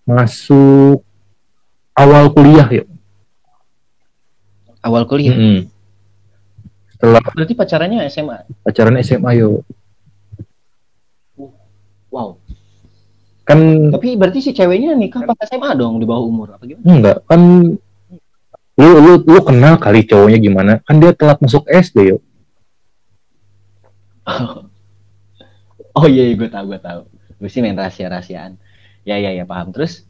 [0.03, 0.99] masuk
[1.95, 2.83] awal kuliah yo.
[4.83, 5.31] Awal kuliah?
[5.31, 5.71] Mm-mm.
[7.03, 9.59] setelah berarti pacarannya SMA pacaran SMA yo
[12.13, 12.37] wow.
[13.43, 16.85] Kan tapi berarti si ceweknya nikah pas SMA dong di bawah umur apa gimana?
[16.85, 17.41] Enggak kan
[18.73, 20.73] lu lu lu kenal kali cowoknya gimana?
[20.85, 22.17] Kan dia telat masuk SD yo.
[25.93, 27.05] Oh iya gue tahu gue tahu.
[27.37, 28.57] Gue sih main rahasia rahasiaan
[29.05, 29.69] ya ya ya paham.
[29.69, 30.09] Terus?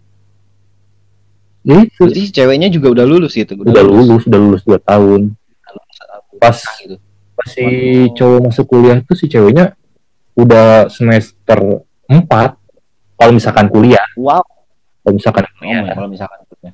[1.68, 2.02] Jadi itu.
[2.08, 3.60] Berarti si ceweknya juga udah lulus gitu?
[3.60, 4.24] Udah lulus.
[4.24, 5.36] udah lulus dua tahun.
[6.40, 6.96] Pas gitu.
[7.34, 7.66] pas si
[8.14, 9.74] cowok masuk kuliah tuh si ceweknya
[10.38, 11.84] udah semester
[12.14, 14.44] 4 kalau misalkan kuliah wow
[15.02, 16.72] kalau misalkan Oh, kuliah kalau misalkan ya.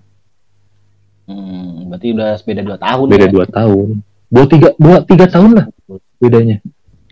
[1.29, 3.31] Hmm, berarti udah beda dua tahun beda ya?
[3.31, 3.87] dua tahun
[4.27, 5.65] dua tiga dua tiga tahun lah
[6.17, 6.57] bedanya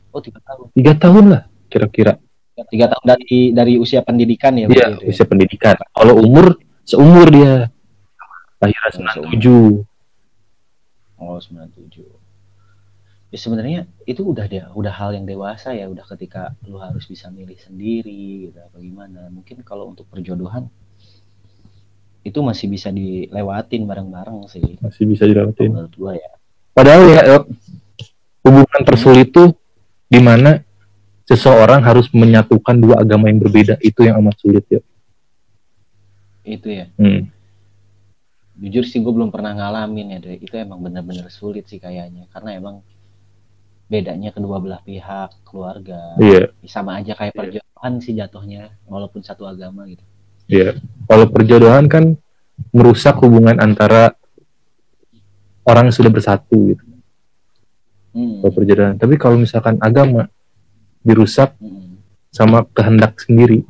[0.09, 0.65] Oh tiga tahun.
[0.73, 2.13] tiga tahun lah kira-kira
[2.57, 4.65] Tiga tahun dari dari usia pendidikan ya?
[4.65, 5.05] iya ya?
[5.05, 7.69] usia pendidikan kalau umur seumur dia
[8.57, 9.67] lahiran Oh, sembilan tujuh
[11.17, 12.06] Oh sembilan tujuh.
[13.37, 17.29] Ya sebenarnya itu udah dia udah hal yang dewasa ya udah ketika lu harus bisa
[17.29, 19.29] milih sendiri gitu apa gimana.
[19.29, 20.65] Mungkin kalau untuk perjodohan
[22.27, 26.31] itu masih bisa dilewatin bareng-bareng sih masih bisa dilewatin menurut gua ya.
[26.75, 27.21] padahal ya
[28.43, 29.55] hubungan tersulit tuh
[30.11, 30.59] di mana
[31.23, 34.81] seseorang harus menyatukan dua agama yang berbeda itu yang amat sulit ya
[36.47, 36.87] Itu ya.
[36.99, 37.31] hmm.
[38.59, 42.83] jujur sih gue belum pernah ngalamin ya itu emang bener-bener sulit sih kayaknya karena emang
[43.87, 49.87] bedanya kedua belah pihak keluarga iya sama aja kayak perjodohan sih jatuhnya walaupun satu agama
[49.87, 50.03] gitu
[50.47, 50.79] Iya.
[51.11, 52.15] Kalau perjodohan kan
[52.71, 54.15] merusak hubungan antara
[55.67, 56.83] orang yang sudah bersatu gitu.
[58.15, 58.39] Hmm.
[58.39, 58.95] Kalau perjodohan.
[58.95, 60.31] Tapi kalau misalkan agama
[61.03, 61.99] dirusak Hmm.
[62.31, 63.67] sama kehendak sendiri.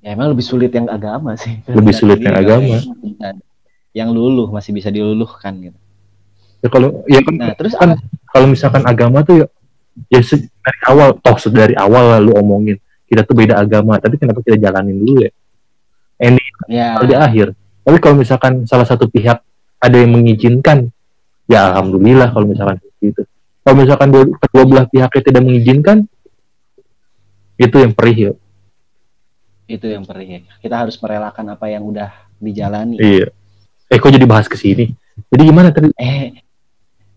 [0.00, 1.60] Ya emang lebih sulit yang agama sih.
[1.68, 2.80] Lebih sulit yang agama.
[3.92, 5.78] Yang luluh masih bisa diluluhkan gitu.
[6.62, 7.98] Ya kalau ya kan, Nah terus kan
[8.30, 9.46] kalau misalkan agama tuh ya
[10.08, 10.20] ya
[10.62, 14.96] dari awal toh dari awal lalu omongin kita tuh beda agama tapi kenapa kita jalanin
[15.02, 15.30] dulu ya?
[16.22, 16.96] Ending ya.
[17.02, 17.52] di akhir.
[17.82, 19.42] Tapi kalau misalkan salah satu pihak
[19.82, 20.88] ada yang mengizinkan
[21.50, 23.22] ya alhamdulillah kalau misalkan seperti itu.
[23.62, 26.06] Kalau misalkan dua, kedua belah pihaknya tidak mengizinkan
[27.58, 28.32] itu yang perih ya.
[29.66, 30.28] Itu yang perih.
[30.28, 30.40] ya.
[30.62, 32.98] Kita harus merelakan apa yang udah dijalani.
[32.98, 33.30] iya.
[33.92, 34.88] Eh kok jadi bahas ke sini?
[35.28, 35.92] Jadi gimana tadi?
[36.00, 36.32] Eh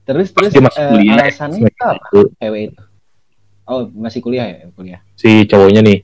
[0.05, 2.05] terus Pas terus dia masuk eh, kuliah, alasannya semester itu apa?
[2.05, 2.81] itu, Cewek itu.
[3.65, 4.99] Oh masih kuliah ya kuliah.
[5.13, 5.99] si cowoknya nih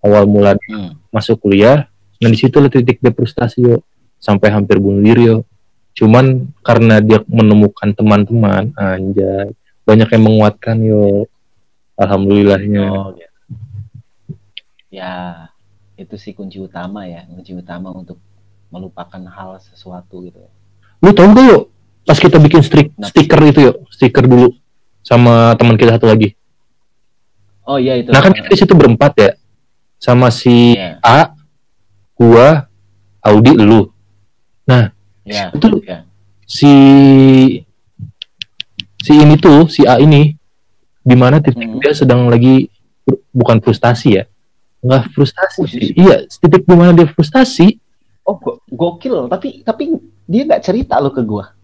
[0.00, 0.92] awal mula Hmm.
[1.08, 3.80] masuk kuliah nah di situ titik dia frustasi yo
[4.16, 5.36] sampai hampir bunuh diri yo
[5.92, 9.50] cuman karena dia menemukan teman-teman anjay
[9.82, 11.26] banyak yang menguatkan yo
[11.94, 13.28] alhamdulillahnya Oh, gitu.
[14.88, 15.48] Ya,
[15.96, 18.20] itu sih kunci utama ya, kunci utama untuk
[18.68, 20.36] melupakan hal sesuatu gitu.
[20.38, 20.50] ya.
[21.00, 21.58] lu tau gak yo
[22.02, 23.08] pas kita bikin strik, Kenapa?
[23.08, 24.50] stiker itu yo stiker dulu
[25.00, 26.34] sama teman kita satu lagi
[27.62, 28.10] Oh iya itu.
[28.10, 29.30] nah kan kita di situ berempat ya
[29.96, 30.98] sama si Iya.
[31.00, 31.30] A
[32.12, 32.66] gua
[33.20, 33.86] Audi lu
[35.22, 36.02] Ya, Itu- ya.
[36.42, 36.66] si
[38.98, 40.34] si ini tuh si A ini
[40.98, 41.78] di mana titik Hmm.
[41.78, 42.66] dia sedang lagi
[43.28, 44.24] bukan frustasi ya
[44.80, 47.78] nggak frustasi Oh, sih iya titik di mana dia frustasi
[48.22, 51.54] Oh go- gokil, tapi tapi dia nggak cerita lo ke gua.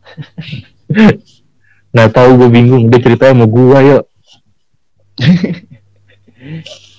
[1.93, 3.99] nggak tahu gue bingung dia ceritanya sama gua ya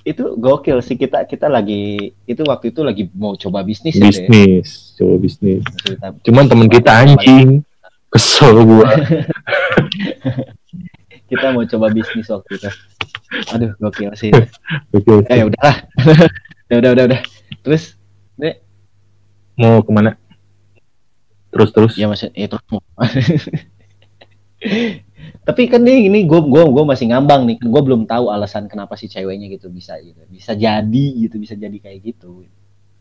[0.03, 4.09] Itu gokil sih kita kita lagi itu waktu itu lagi mau coba bisnis ya.
[4.09, 6.11] Bisnis coba bisnis Cerita.
[6.25, 7.61] cuman temen kita anjing
[8.09, 8.89] kesel gua
[11.29, 12.69] Kita mau coba bisnis waktu itu.
[13.53, 14.33] Aduh, gokil sih.
[14.89, 15.85] Oke, Eh udahlah.
[16.65, 17.21] udah udah udah udah.
[17.61, 17.93] Terus
[19.59, 20.15] mau ke mana
[21.49, 22.63] terus terus ya maksud ya terus.
[25.47, 27.57] Tapi kan nih ini gue gua gua masih ngambang nih.
[27.63, 30.19] Gue belum tahu alasan kenapa si ceweknya gitu bisa gitu.
[30.29, 32.45] Bisa jadi gitu, bisa jadi kayak gitu.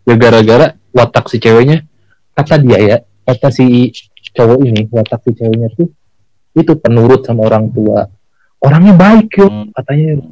[0.09, 1.85] ya gara-gara watak si ceweknya
[2.33, 2.97] kata dia ya
[3.29, 3.93] kata si
[4.33, 5.93] cowok ini watak si ceweknya tuh
[6.57, 8.09] itu penurut sama orang tua
[8.57, 9.69] orangnya baik yo Hmm.
[9.69, 10.25] katanya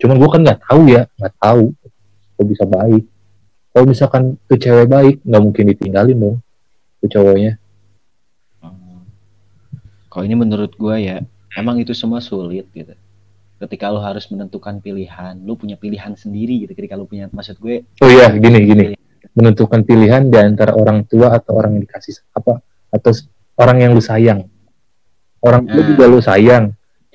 [0.00, 1.62] cuman gua kan nggak tahu ya nggak tahu
[2.40, 3.04] kok bisa baik
[3.68, 6.36] kalau misalkan tuh cewek baik nggak mungkin ditinggalin dong
[7.00, 7.56] tuh cowoknya
[8.58, 9.06] Hmm.
[10.10, 11.22] Kalau ini menurut gue ya,
[11.54, 12.96] emang itu semua sulit gitu.
[13.58, 16.72] Ketika lo harus menentukan pilihan, lo punya pilihan sendiri gitu.
[16.74, 18.84] Ketika lo punya, maksud gue, oh iya gini gini
[19.34, 22.58] menentukan pilihan di antara orang tua atau orang yang dikasih apa
[22.90, 23.10] atau
[23.58, 24.46] orang yang lu sayang
[25.42, 25.90] orang tua Hmm.
[25.94, 26.64] juga lu sayang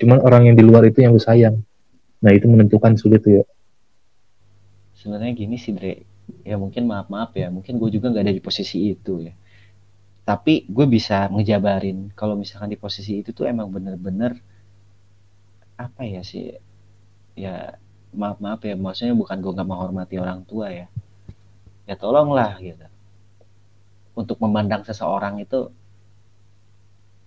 [0.00, 1.60] cuman orang yang di luar itu yang lu sayang
[2.24, 3.44] nah itu menentukan sulit tuh ya
[4.96, 6.08] sebenarnya gini sih Dre.
[6.40, 9.36] Ya mungkin maaf maaf ya, mungkin gue juga nggak ada di posisi itu ya.
[10.24, 14.40] Tapi gue bisa ngejabarin kalau misalkan di posisi itu tuh emang bener-bener
[15.76, 16.56] apa ya sih?
[17.36, 17.76] Ya
[18.14, 20.86] maaf maaf ya, maksudnya bukan gue nggak menghormati orang tua ya.
[21.84, 22.86] Ya tolonglah gitu.
[24.16, 25.68] Untuk memandang seseorang itu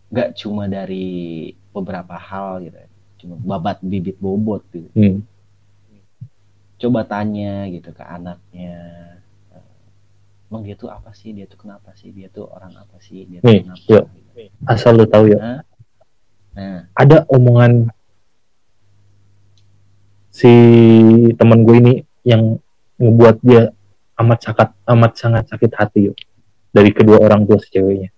[0.07, 2.89] nggak cuma dari beberapa hal gitu, ya.
[3.19, 5.19] cuma babat bibit bobot gitu Hmm.
[6.79, 9.16] coba tanya gitu ke anaknya
[10.47, 11.31] emang dia tuh apa sih?
[11.31, 12.09] Dia tuh kenapa sih?
[12.11, 13.27] Dia tuh orang apa sih?
[13.27, 14.05] Dia tuh Nih, kenapa yuk.
[14.11, 14.41] gitu.
[14.69, 15.59] asal lu tahu ya Nah,
[16.53, 16.79] nah.
[16.93, 17.89] Ada omongan
[20.29, 20.51] si
[21.35, 22.61] teman gue ini yang
[22.97, 23.73] ngebuat dia
[24.17, 26.17] amat sangat amat sangat sakit hati yuk.
[26.69, 28.09] Dari kedua orang tua si ceweknya.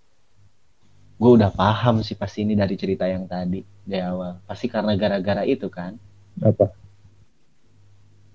[1.19, 4.39] Gue udah paham sih pasti ini dari cerita yang tadi di awal.
[4.47, 5.95] Pasti karena gara-gara itu kan?
[6.39, 6.71] Apa?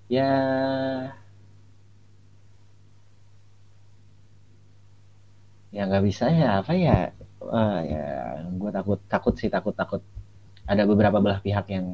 [0.04, 0.28] Ya
[5.74, 6.98] ya nggak bisa ya apa ya
[7.44, 8.04] Ah, ya
[8.48, 10.00] gue takut takut sih takut takut
[10.64, 11.92] ada beberapa belah pihak yang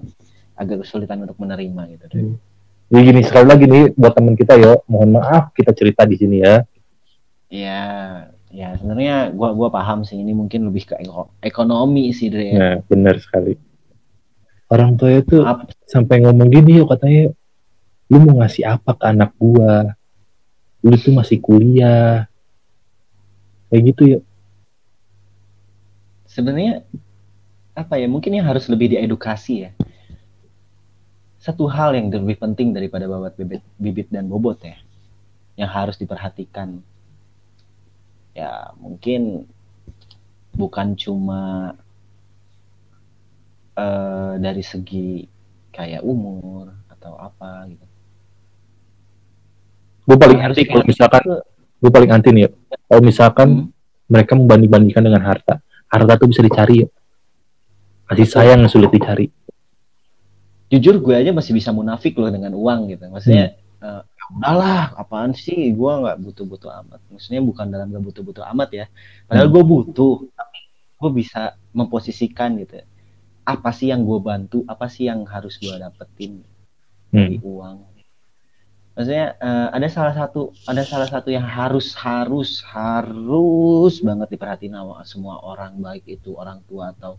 [0.54, 2.34] agak kesulitan untuk menerima gitu Hmm.
[2.86, 6.38] jadi gini sekali lagi nih buat teman kita ya mohon maaf kita cerita di sini
[6.38, 6.62] ya
[7.50, 7.82] Ya,
[8.46, 12.46] ya sebenarnya gua gua paham sih ini mungkin lebih ke eko- ekonomi sih Dre.
[12.46, 12.54] ya.
[12.54, 13.58] nah benar sekali
[14.70, 15.42] orang tua itu
[15.82, 17.34] sampai ngomong gini yuk katanya
[18.06, 19.98] lu mau ngasih apa ke anak gua
[20.86, 22.29] lu tuh masih kuliah
[23.70, 24.20] kayak gitu ya
[26.30, 26.86] sebenarnya
[27.74, 29.70] apa ya mungkin yang harus lebih diedukasi ya.
[31.40, 34.76] satu hal yang lebih penting daripada babat bibit, bibit dan bobot ya
[35.56, 36.84] yang harus diperhatikan.
[38.36, 39.48] Ya mungkin
[40.52, 41.72] bukan cuma
[43.72, 45.24] uh, dari segi
[45.72, 47.86] kayak umur atau apa gitu.
[50.04, 51.40] Gue paling anti kalau misalkan
[51.80, 52.50] gue paling anti nih ya
[52.86, 54.08] kalau misalkan hmm.
[54.12, 56.88] mereka membanding-bandingkan dengan harta harta tuh bisa dicari ya
[58.10, 59.30] kasih sayang yang sulit dicari.
[60.66, 63.06] Jujur gue aja masih bisa munafik loh dengan uang gitu.
[63.06, 63.86] Maksudnya hmm.
[63.86, 64.02] uh,
[64.34, 65.70] udahlah apaan sih?
[65.70, 67.00] Gue nggak butuh-butuh amat.
[67.06, 68.86] Maksudnya bukan dalam gak butuh-butuh amat ya.
[69.30, 69.54] Padahal hmm.
[69.54, 70.60] gue butuh tapi
[70.98, 72.82] gue bisa memposisikan gitu.
[73.46, 74.66] Apa sih yang gue bantu?
[74.66, 76.42] Apa sih yang harus gue dapetin
[77.14, 77.14] hmm.
[77.14, 77.76] dari uang
[78.94, 85.02] maksudnya uh, ada salah satu ada salah satu yang harus harus harus banget diperhatiin sama
[85.06, 87.16] semua orang baik itu orang tua atau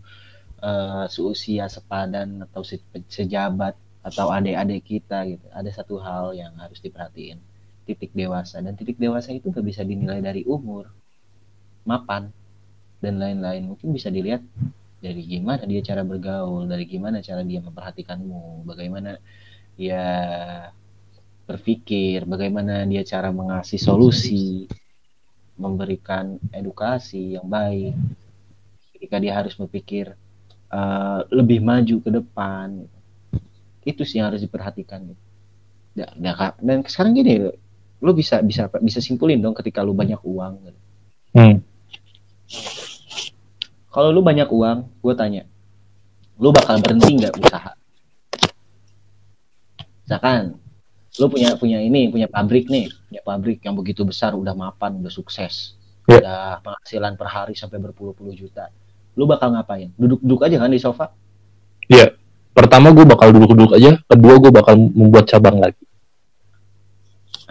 [0.62, 2.80] uh, seusia sepadan atau se
[3.10, 5.46] sejabat atau adik-adik kita gitu.
[5.54, 7.38] Ada satu hal yang harus diperhatiin.
[7.86, 8.62] Titik dewasa.
[8.62, 10.90] Dan titik dewasa itu nggak bisa dinilai dari umur
[11.86, 12.34] mapan
[13.02, 13.70] dan lain-lain.
[13.70, 14.42] Mungkin bisa dilihat
[15.02, 19.18] dari gimana dia cara bergaul dari gimana cara dia memperhatikanmu bagaimana
[19.74, 20.06] dia
[21.52, 24.72] berpikir bagaimana dia cara mengasih solusi
[25.60, 27.94] memberikan edukasi yang baik
[28.96, 30.16] ketika dia harus berpikir
[30.72, 32.88] uh, lebih maju ke depan
[33.84, 35.24] itu sih yang harus diperhatikan gitu.
[35.92, 37.52] Dan, dan sekarang gini
[38.02, 40.74] lo bisa bisa bisa simpulin dong ketika lo banyak uang
[41.38, 41.56] hmm.
[43.94, 45.44] kalau lo banyak uang gue tanya
[46.42, 47.72] lo bakal berhenti nggak usaha
[50.08, 50.58] misalkan
[51.20, 55.12] lo punya punya ini punya pabrik nih punya pabrik yang begitu besar udah mapan udah
[55.12, 55.76] sukses
[56.08, 56.24] yeah.
[56.24, 58.72] udah penghasilan per hari sampai berpuluh-puluh juta
[59.16, 59.92] lu bakal ngapain?
[60.00, 61.12] Duduk-duduk aja kan di sofa?
[61.92, 62.16] Iya.
[62.52, 65.84] Pertama gue bakal duduk-duduk aja, kedua gue bakal membuat cabang lagi.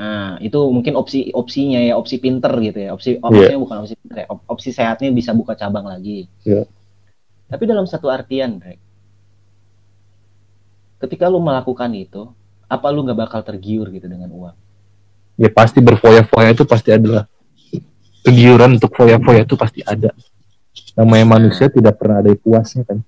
[0.00, 2.90] Nah, itu mungkin opsi opsinya ya, opsi pinter gitu ya.
[2.96, 3.60] Opsi opsinya yeah.
[3.60, 4.26] bukan opsi pinter ya.
[4.28, 6.28] opsi sehatnya bisa buka cabang lagi.
[6.44, 6.64] Iya.
[6.64, 6.66] Yeah.
[7.50, 8.78] Tapi dalam satu artian, Rek.
[11.00, 12.28] Ketika lu melakukan itu,
[12.70, 14.56] apa lu nggak bakal tergiur gitu dengan uang?
[15.34, 17.26] Ya pasti berfoya-foya itu pasti adalah
[18.22, 20.14] kegiuran untuk foya-foya itu pasti ada.
[20.94, 23.02] Namanya manusia tidak pernah ada puasnya kan?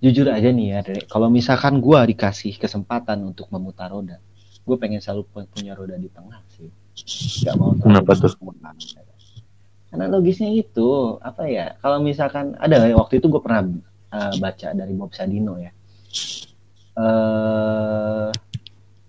[0.00, 4.20] Jujur aja nih ya kalau misalkan gue dikasih kesempatan untuk memutar roda
[4.70, 6.70] gue pengen selalu punya roda di tengah sih.
[7.42, 8.30] Gak mau kenapa tuh?
[9.90, 13.66] karena logisnya itu apa ya kalau misalkan ada waktu itu gue pernah
[14.14, 15.74] uh, baca dari Bob Sadino ya.
[16.94, 18.30] Uh,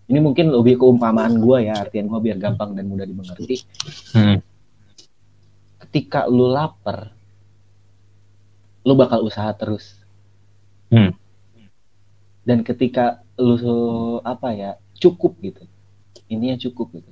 [0.09, 3.61] ini mungkin lebih keumpamaan gue ya artian gue biar gampang dan mudah dimengerti
[4.17, 4.37] hmm.
[5.87, 7.21] ketika lu lapar
[8.85, 9.97] lu bakal usaha terus.
[10.91, 11.13] Hmm.
[12.41, 15.63] Dan ketika lu apa ya cukup gitu,
[16.27, 17.11] ini yang cukup gitu,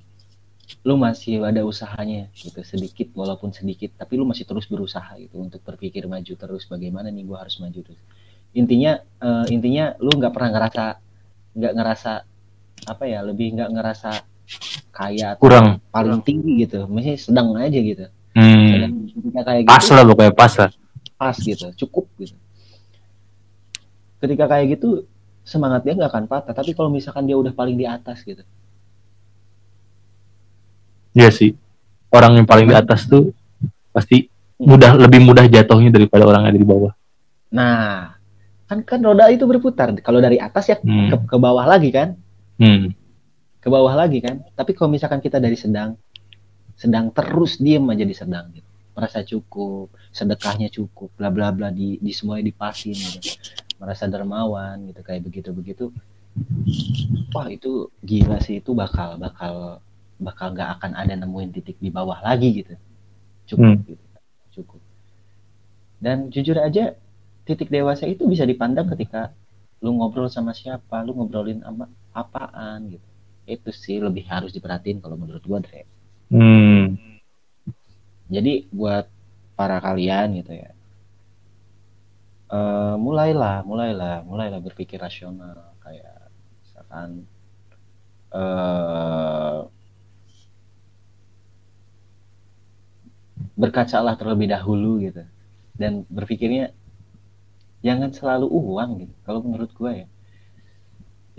[0.82, 5.62] lu masih ada usahanya gitu sedikit walaupun sedikit, tapi lu masih terus berusaha gitu untuk
[5.62, 8.02] berpikir maju terus bagaimana nih gua harus maju terus.
[8.58, 10.86] Intinya uh, intinya lu nggak pernah ngerasa
[11.54, 12.12] nggak ngerasa
[12.89, 14.10] apa ya lebih nggak ngerasa
[14.89, 15.78] kaya kurang.
[15.93, 18.06] paling tinggi gitu, masih sedang aja gitu.
[18.34, 18.69] Hmm.
[18.73, 18.93] Sedang,
[19.45, 20.71] kayak gitu, pas lah pokoknya pas lah.
[21.19, 22.36] Pas gitu cukup gitu.
[24.19, 25.08] Ketika kayak gitu
[25.45, 26.54] semangat dia nggak akan patah.
[26.54, 28.45] Tapi kalau misalkan dia udah paling di atas gitu.
[31.17, 31.58] Iya sih.
[32.13, 33.34] Orang yang paling di atas tuh
[33.89, 36.93] pasti mudah lebih mudah jatuhnya daripada orang yang ada di bawah.
[37.56, 38.13] Nah
[38.69, 39.89] kan kan roda itu berputar.
[40.06, 41.10] Kalau dari atas ya hmm.
[41.10, 42.13] ke, ke bawah lagi kan
[42.60, 42.86] hmm.
[43.63, 44.43] ke bawah lagi kan.
[44.54, 45.95] Tapi kalau misalkan kita dari sedang
[46.80, 48.67] sedang terus diem aja di sedang gitu.
[48.95, 53.36] Merasa cukup sedekahnya cukup bla bla bla di di semuanya dipasin gitu.
[53.80, 55.86] Merasa dermawan gitu kayak begitu begitu
[57.34, 58.60] wah itu gila sih.
[58.60, 59.80] Itu bakal bakal
[60.19, 62.76] bakal nggak akan ada nemuin titik di bawah lagi gitu.
[63.56, 63.88] Cukup hmm.
[63.88, 64.06] gitu.
[64.60, 64.82] Cukup.
[66.00, 66.95] Dan jujur aja
[67.43, 69.34] titik dewasa itu bisa dipandang ketika
[69.79, 73.07] lu ngobrol sama siapa lu ngobrolin apa apaan gitu.
[73.49, 75.88] Itu sih lebih harus diperhatiin kalau menurut gua Dre.
[76.30, 76.99] Hmm.
[78.30, 79.09] Jadi buat
[79.57, 80.69] para kalian gitu ya
[82.49, 85.73] uh, mulailah mulailah mulailah berpikir rasional.
[85.80, 86.30] Kayak
[86.65, 87.09] misalkan
[88.34, 89.69] uh,
[93.55, 95.23] berkacalah terlebih dahulu gitu.
[95.80, 96.75] Dan berpikirnya
[97.86, 100.07] jangan selalu uang gitu kalau menurut gue ya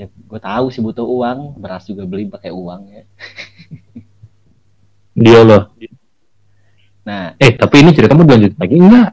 [0.01, 3.03] ya gue tahu sih butuh uang beras juga beli pakai uang ya
[5.22, 5.68] dia loh
[7.01, 9.11] Nah, eh tapi ini cerita mau lanjut lagi enggak?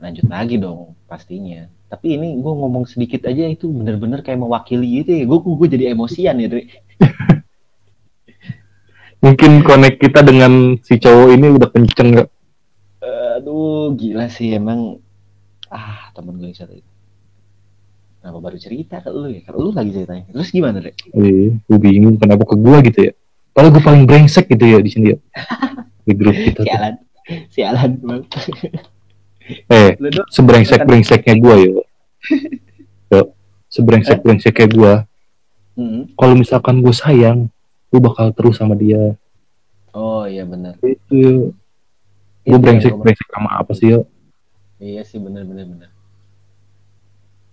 [0.00, 1.68] Lanjut lagi dong pastinya.
[1.92, 5.84] tapi ini gue ngomong sedikit aja itu bener-bener kayak mewakili gitu ya gue gue jadi
[5.92, 6.64] emosian ya Dre.
[9.24, 12.28] Mungkin connect kita dengan si cowok ini udah kenceng gak?
[13.36, 15.04] aduh gila sih emang
[15.72, 16.90] ah temen gue yang satu itu
[18.20, 20.92] kenapa baru cerita ke lu ya kalau lu lagi ceritanya terus gimana Dre?
[21.10, 23.12] Iya, gue bingung kenapa ke gua gitu ya.
[23.50, 25.18] Padahal gue paling brengsek gitu ya di sini ya.
[26.06, 26.62] Di grup kita.
[26.62, 26.66] tuh.
[26.66, 26.94] sialan
[27.50, 28.22] sialan bang
[29.66, 29.98] Eh,
[30.30, 31.82] sebrengsek brengseknya gua yo.
[33.10, 33.34] Yo,
[33.66, 34.94] sebrengsek brengseknya gua.
[35.74, 36.06] Hmm.
[36.14, 37.50] Kalau misalkan gue sayang,
[37.90, 39.16] gue bakal terus sama dia.
[39.92, 41.50] oh iya benar Itu
[42.42, 44.06] Gue brengsek brengsek sama apa sih yo?
[44.86, 45.90] Iya sih benar benar benar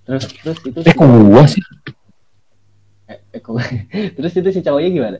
[0.05, 1.61] terus terus itu Eh, kok gua sih?
[3.11, 3.41] eh, eh,
[4.15, 5.17] terus itu si cowoknya gimana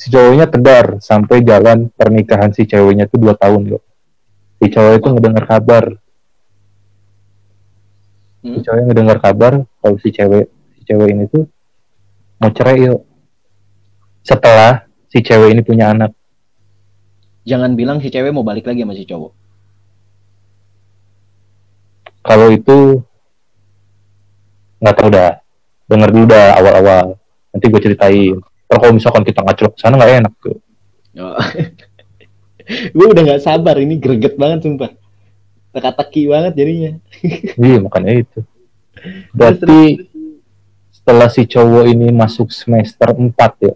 [0.00, 3.78] Si cowoknya tegar sampai jalan pernikahan si ceweknya tuh dua tahun yo.
[4.60, 5.84] Si cowok itu ngedengar kabar.
[8.52, 8.64] Si Hmm?
[8.64, 11.44] cowoknya ngedengar kabar kalau si cewek si cewek ini tuh
[12.40, 12.94] mau cerai yo.
[14.26, 14.72] Setelah
[15.10, 16.10] si cewek ini punya anak.
[17.50, 19.32] jangan bilang si cewek mau balik lagi sama si cowok
[22.24, 23.04] Kalau itu
[24.80, 25.32] nggak tahu dah.
[25.84, 27.06] Dengar dulu dah awal-awal.
[27.52, 28.36] Nanti gue ceritain.
[28.40, 30.56] Kalau kalau misalkan kita ngaclok ke sana nggak enak tuh.
[31.20, 31.36] Oh.
[32.96, 34.88] gue udah nggak sabar ini greget banget sumpah
[35.74, 36.92] teka-teki banget jadinya
[37.66, 38.40] Iya makanya itu.
[39.36, 40.08] Berarti
[40.94, 43.74] setelah si cowok ini masuk semester 4 ya.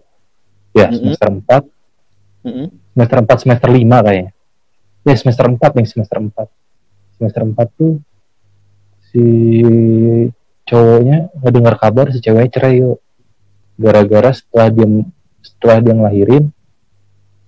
[0.73, 1.13] Ya, Mm-mm.
[1.13, 2.67] semester 4, Mm-mm.
[2.95, 4.31] semester 4, semester 5 kayaknya.
[5.05, 6.49] Ya, semester 4 nih, semester 4.
[7.19, 7.93] Semester 4 tuh
[9.09, 9.25] si
[10.69, 12.99] cowoknya ngedengar kabar si ceweknya cerai yuk.
[13.79, 14.87] Gara-gara setelah dia
[15.39, 16.45] setelah dia ngelahirin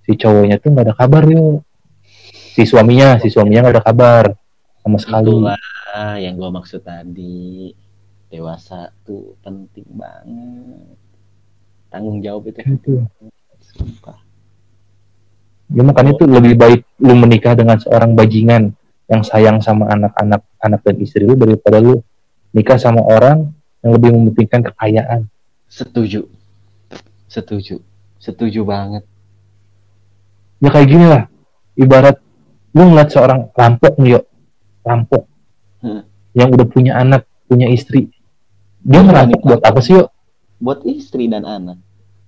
[0.07, 1.61] si cowoknya tuh nggak ada kabar yuk.
[2.51, 4.25] Si suaminya, si suaminya nggak ada kabar
[4.81, 5.29] sama sekali.
[5.31, 5.61] itulah
[6.17, 7.71] yang gue maksud tadi
[8.31, 10.95] dewasa tuh penting banget
[11.91, 12.93] tanggung jawab itu Itu.
[13.59, 14.17] sumpah
[15.71, 18.75] Ya makanya itu lebih baik lu menikah dengan seorang bajingan
[19.11, 21.99] yang sayang sama anak-anak anak dan istri lu daripada lu
[22.55, 23.51] nikah sama orang
[23.83, 25.27] yang lebih mementingkan kekayaan.
[25.67, 26.31] setuju
[27.27, 27.83] setuju
[28.19, 29.03] setuju banget
[30.61, 31.23] Ya kayak gini lah.
[31.73, 32.21] Ibarat
[32.77, 34.23] lu ngeliat seorang rampok nih yuk.
[34.85, 35.25] Rampok.
[35.81, 36.05] Hmm.
[36.37, 38.13] Yang udah punya anak, punya istri.
[38.85, 40.07] Dia Lu ngerampok buat apa sih yuk?
[40.61, 41.81] buat istri dan anak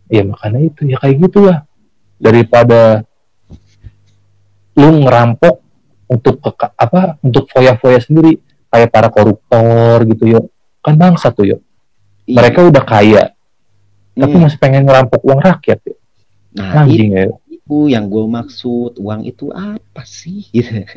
[0.09, 0.89] Ya makanya itu.
[0.89, 1.69] Ya kayak gitu lah.
[2.17, 3.05] Daripada
[4.73, 5.61] lu ngerampok
[6.13, 8.37] untuk ke, apa untuk foya-foya sendiri.
[8.69, 10.45] Kayak para koruptor gitu yuk
[10.81, 11.61] kan bangsa tuh yuk
[12.25, 12.41] Iya.
[12.41, 13.23] mereka udah kaya
[14.13, 14.43] tapi Hmm.
[14.49, 15.97] masih pengen ngerampok uang rakyat yuk
[16.57, 17.37] nah anjing ya yuk.
[17.53, 20.41] itu yang gue maksud uang itu apa sih?
[20.57, 20.89] Gitu.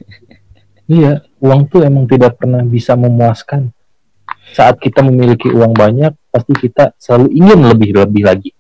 [0.89, 3.69] Iya uang tuh emang tidak pernah bisa memuaskan.
[4.57, 8.51] Saat kita memiliki uang banyak pasti kita selalu ingin lebih lebih lagi.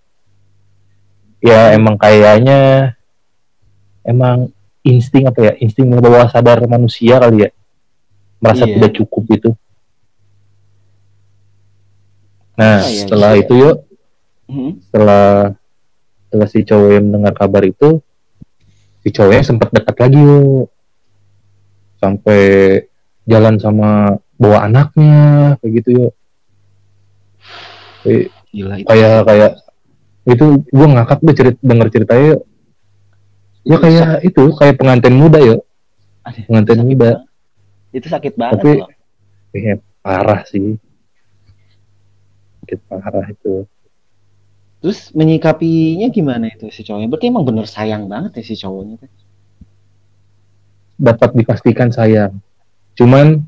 [1.40, 2.92] Ya emang kayaknya
[4.02, 4.50] emang
[4.86, 7.50] insting apa ya insting bawah sadar manusia kali ya
[8.38, 8.72] merasa Iya.
[8.78, 9.50] tidak cukup itu
[12.56, 13.42] nah Apa ya, setelah iya.
[13.42, 13.76] itu yuk
[14.46, 14.78] Hmm.
[14.78, 15.58] setelah
[16.22, 17.98] setelah si cowok yang mendengar kabar itu
[19.02, 20.70] si cowoknya sempat dekat lagi yuk
[21.98, 22.42] sampai
[23.26, 23.90] jalan sama
[24.38, 25.18] bawa anaknya
[25.58, 26.12] kayak gitu yuk
[28.06, 29.52] Kayak- gila itu kayak kayak
[30.26, 32.40] itu gue ngakak deh cerit denger ceritanya yuk
[33.66, 35.42] ya kayak itu kayak pengantin muda
[36.22, 37.10] Aduh, pengantin sakit muda.
[37.10, 37.20] Banget.
[37.96, 38.88] itu sakit banget Tapi- loh.
[39.56, 40.76] eh, parah sih.
[42.62, 43.64] Sakit parah itu.
[44.84, 47.08] Terus menyikapinya gimana itu si cowoknya?
[47.10, 49.00] Berarti emang bener sayang banget ya si cowoknya
[50.96, 52.40] dapat dipastikan sayang.
[52.96, 53.44] Cuman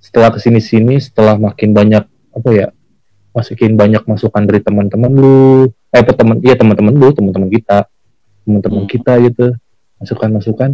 [0.00, 2.68] setelah ke sini sini, setelah makin banyak apa ya,
[3.36, 7.84] masukin banyak masukan dari teman-teman lu, eh teman, iya teman-teman lu, teman-teman kita,
[8.48, 8.90] teman-teman Hmm.
[8.90, 9.52] kita gitu,
[10.00, 10.70] masukan-masukan,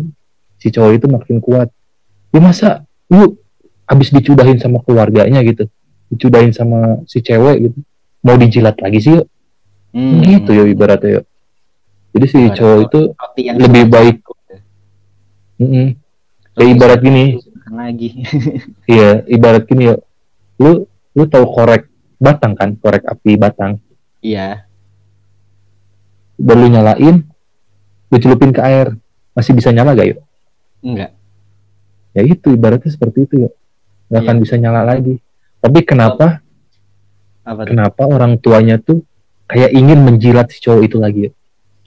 [0.62, 1.68] si cowok itu makin kuat.
[2.30, 2.68] Ya masa
[3.10, 3.34] lu
[3.84, 5.66] habis dicudahin sama keluarganya gitu,
[6.08, 7.78] dicudahin sama si cewek gitu,
[8.22, 9.26] mau dijilat lagi sih yuk,
[9.90, 10.22] Hmm.
[10.22, 11.26] gitu ya ibaratnya yuk.
[12.14, 13.00] Jadi si cowok itu
[13.42, 14.16] yang lebih baik.
[14.22, 14.54] satu.
[15.58, 15.86] mm-mm,
[16.54, 17.24] Terus kayak ibarat gini,
[17.74, 18.08] lagi
[18.94, 19.96] Iya, ibarat gini ya.
[20.62, 21.90] Lu lu tahu korek
[22.22, 22.78] batang kan?
[22.78, 23.82] Korek api batang.
[24.22, 24.62] iya
[26.38, 27.22] lu nyalain,
[28.14, 28.94] lu celupin ke air.
[29.34, 30.18] Masih bisa nyala gak yuk?
[30.78, 31.10] enggak
[32.12, 33.52] Ya itu ibaratnya seperti itu yuk.
[34.06, 34.22] Gak Iya.
[34.22, 35.18] akan bisa nyala lagi.
[35.58, 36.38] Tapi kenapa
[37.42, 39.02] apa tuh kenapa orang tuanya tuh
[39.44, 41.34] kayak ingin menjilat si cowok itu lagi yuk?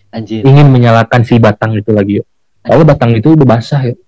[0.10, 2.28] anjir Ingin menyalakan si batang itu lagi yuk.
[2.60, 4.00] Kalau batang itu udah basah yuk.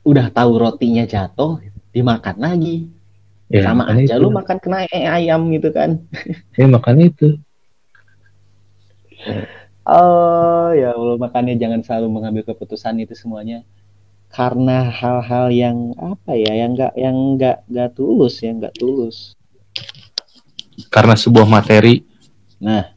[0.00, 1.60] udah tahu rotinya jatuh
[1.92, 2.88] dimakan lagi
[3.50, 4.22] Ya, sama aja itu.
[4.22, 5.98] lu makan kena ayam gitu kan
[6.54, 7.34] Ya, makanya itu.
[9.90, 13.66] oh ya Allah makanya jangan selalu mengambil keputusan itu semuanya
[14.30, 19.34] karena hal-hal yang apa ya yang enggak yang enggak enggak tulus ya enggak tulus
[20.88, 22.06] Karena sebuah materi
[22.62, 22.94] nah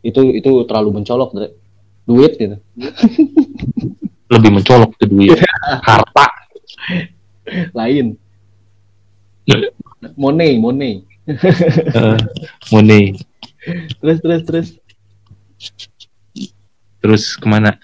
[0.00, 1.48] itu itu terlalu mencolok Dre.
[2.02, 2.56] duit gitu
[4.32, 5.38] lebih mencolok tuh duit.
[5.86, 6.26] Harta.
[7.74, 8.14] lain
[10.16, 12.18] money money Eh,
[12.74, 13.14] money.
[14.02, 14.68] terus terus terus
[17.02, 17.78] Terus ke mana?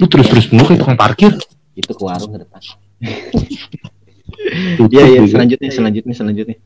[0.00, 1.32] Lu terus-terus mulu kayak tukang parkir.
[1.74, 2.62] itu ke warung ke depan
[4.94, 6.58] iya iya selanjutnya selanjutnya selanjutnya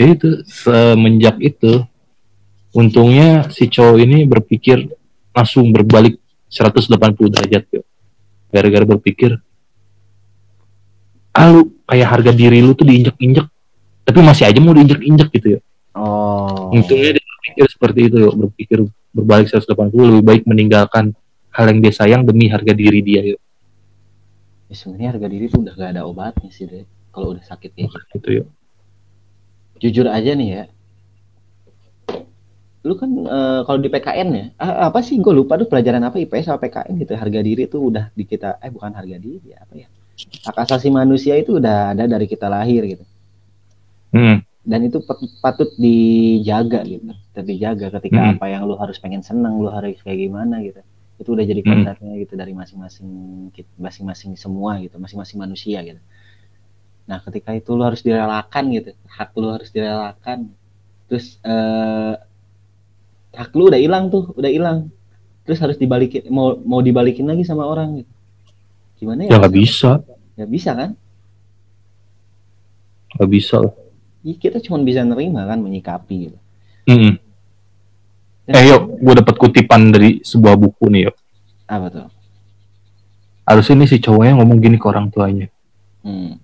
[0.00, 1.84] Ya itu semenjak itu
[2.72, 4.88] untungnya si cowok ini berpikir
[5.36, 6.16] langsung berbalik
[6.48, 7.84] 180 derajat yuk.
[8.48, 9.36] Gara-gara berpikir
[11.36, 13.44] ah lu kayak harga diri lu tuh diinjek-injek
[14.08, 15.60] tapi masih aja mau diinjek-injek gitu ya.
[16.00, 17.19] oh Untungnya
[17.50, 18.34] berpikir seperti itu yuk.
[18.38, 18.78] berpikir
[19.10, 21.10] berbalik 180 lebih baik meninggalkan
[21.50, 23.40] hal yang dia sayang demi harga diri dia yuk.
[24.70, 27.90] ya, sebenarnya harga diri tuh udah gak ada obatnya sih deh kalau udah sakit kayak
[27.90, 28.48] gitu Gitu yuk.
[29.80, 30.64] jujur aja nih ya
[32.80, 36.16] lu kan eh, kalau di PKN ya ah, apa sih gue lupa tuh pelajaran apa
[36.16, 39.74] IPS sama PKN gitu harga diri itu udah di kita eh bukan harga diri apa
[39.76, 39.88] ya
[40.48, 43.04] hak asasi manusia itu udah ada dari kita lahir gitu
[44.10, 44.42] Hmm.
[44.60, 47.16] Dan itu pat- patut dijaga gitu.
[47.32, 48.32] Tetap dijaga ketika Hmm.
[48.36, 50.80] apa yang lu harus pengen seneng lu harus kayak gimana gitu.
[51.16, 51.84] Itu udah jadi Hmm.
[51.84, 53.08] kodratnya gitu dari masing-masing
[53.80, 56.00] masing-masing semua gitu masing-masing manusia gitu.
[57.08, 60.52] Nah ketika itu lu harus direlakan gitu hak lu harus direlakan.
[61.08, 62.14] Terus eh
[63.30, 64.92] hak lu udah hilang tuh udah hilang.
[65.48, 68.12] Terus harus dibalikin mau mau dibalikin lagi sama orang gitu.
[69.00, 69.30] Gimana ya?
[69.32, 69.90] Ya nggak bisa,
[70.36, 70.90] nggak bisa kan?
[73.16, 73.74] Nggak bisa lah.
[74.20, 76.38] Ih, kita cuma bisa nerima kan menyikapi gitu
[76.88, 77.14] Mm-mm.
[78.50, 81.16] Eh yuk, gue dapet kutipan dari sebuah buku nih yuk.
[81.70, 82.08] apa tuh
[83.46, 85.46] Harusnya ini si cowoknya ngomong gini ke orang tuanya.
[86.06, 86.38] hmm.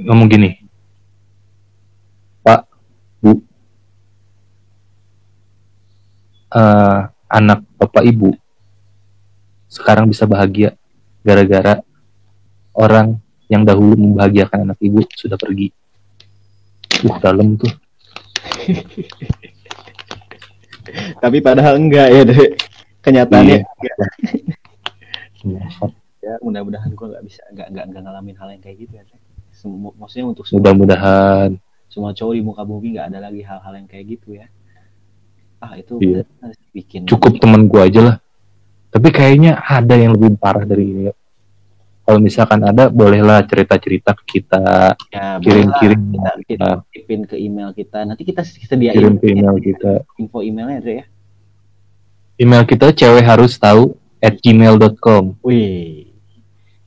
[0.00, 0.50] Ngomong gini.
[2.40, 2.60] Pak,
[3.20, 3.42] Bu,
[6.50, 8.34] eh, anak bapak ibu
[9.70, 10.74] sekarang bisa bahagia
[11.22, 11.78] gara-gara
[12.74, 15.74] orang yang dahulu membahagiakan anak ibu sudah pergi.
[17.02, 17.72] Uh, dalam tuh.
[21.22, 22.40] tapi padahal enggak ya deh
[23.00, 23.64] kenyataannya Iya.
[23.84, 23.98] enggak.
[25.40, 25.60] Iya.
[26.20, 29.04] ya mudah-mudahan gua nggak bisa nggak nggak nggak ngalamin hal yang kayak gitu ya.
[29.50, 31.56] Semu- maksudnya untuk semua, Mudah-mudahan.
[31.88, 34.48] semua cowok di muka bumi nggak ada lagi hal-hal yang kayak gitu ya
[35.60, 36.24] ah itu Iya.
[36.40, 38.16] benar bikin cukup teman gua aja lah.
[38.90, 41.02] Tapi kayaknya ada yang lebih parah dari ini.
[42.10, 46.82] Kalau misalkan ada, bolehlah cerita-cerita ke kita, ya kirim-kirim kita, kita Nah.
[46.90, 50.02] kirim ke email kita nanti kita sediain kirim ke email kita.
[50.18, 51.06] info emailnya Dre ya
[52.36, 55.38] Email kita cewek harus tahu at gmail.com.
[55.46, 56.10] wih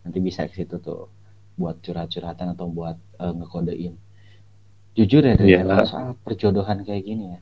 [0.03, 1.07] nanti bisa ke situ tuh
[1.55, 3.95] buat curhat-curhatan atau buat eh, ngekodein
[4.91, 5.59] jujur ya Iya.
[5.63, 7.39] kalau soal perjodohan kayak gini ya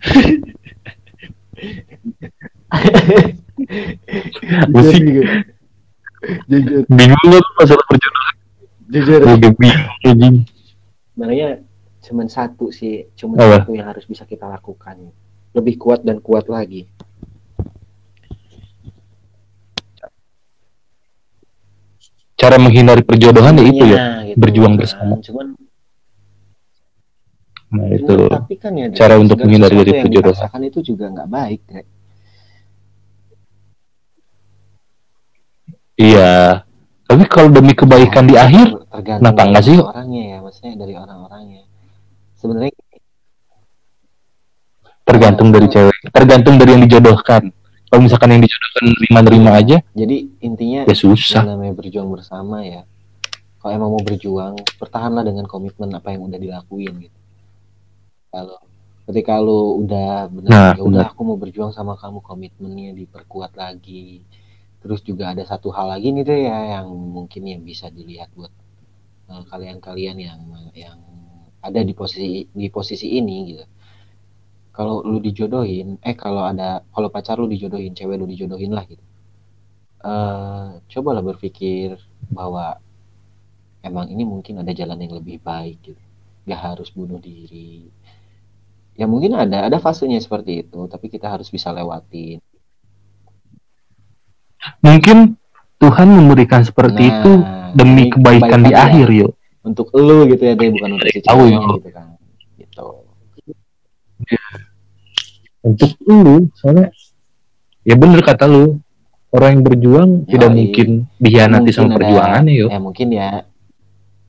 [4.72, 5.00] Musik.
[6.50, 8.34] jujur Bingung lu masalah perjodohan.
[8.90, 10.36] jujur Gue bingung
[11.14, 11.48] sebenarnya
[12.00, 13.62] cuman satu sih cuman Apa?
[13.62, 15.12] satu yang harus bisa kita lakukan
[15.52, 16.88] lebih kuat dan kuat lagi
[22.40, 23.96] Cara menghindari perjodohan ya itu ya.
[24.00, 24.36] Iya, gitu.
[24.40, 25.20] berjuang bersama.
[25.20, 25.52] cuman
[27.70, 28.14] Nah, cuman itu.
[28.26, 31.82] tapi kan ya cara untuk menghindari dari dipaksakan itu juga nggak baik Dre.
[35.94, 36.66] Iya.
[37.06, 41.62] Tapi kalau demi kebaikan di akhir, kenapa dari nggak sih, orangnya ya maksudnya dari orang-orangnya
[42.38, 42.70] sebenarnya
[45.02, 47.42] tergantung dari cewek, tergantung dari yang dijodohkan.
[47.90, 51.42] Kalau misalkan yang dijodohkan nerima-nerima aja, jadi intinya ya susah.
[51.42, 52.86] namanya berjuang bersama ya
[53.60, 57.19] kalau emang mau berjuang bertahanlah dengan komitmen apa yang udah dilakuin gitu
[58.34, 58.58] kalau
[59.10, 64.22] ketika lu udah benar Nah, ya udah aku mau berjuang sama kamu komitmennya diperkuat lagi.
[64.80, 68.52] Terus juga ada satu hal lagi nih deh ya yang mungkin yang bisa dilihat buat
[69.32, 70.40] eh, kalian-kalian yang
[70.74, 70.98] yang
[71.60, 73.64] ada di posisi di posisi ini gitu.
[74.76, 79.04] Kalau lu dijodohin eh kalau ada kalau pacar lu dijodohin cewek lu dijodohin lah gitu.
[80.10, 81.98] Eh cobalah berpikir
[82.32, 82.78] bahwa
[83.88, 86.02] emang ini mungkin ada jalan yang lebih baik gitu.
[86.48, 87.90] Gak harus bunuh diri
[89.00, 92.36] ya mungkin ada ada fasenya seperti itu tapi kita harus bisa lewatin.
[94.84, 95.40] Mungkin
[95.80, 97.30] Tuhan memberikan seperti Nah, itu
[97.72, 99.20] demi demi kebaikan di kebaikan akhir ya.
[99.24, 99.32] yuk.
[99.60, 101.60] Untuk lu gitu ya deh bukan untuk si yo.
[101.80, 102.06] gitu kan
[102.56, 102.86] gitu.
[105.60, 106.88] Untuk lu soalnya
[107.84, 108.80] ya bener kata lu
[109.32, 110.28] orang yang berjuang Yoi.
[110.28, 112.68] tidak mungkin dihianati Mungkin sama ada- perjuangannya yuk.
[112.68, 113.28] Ya mungkin ya.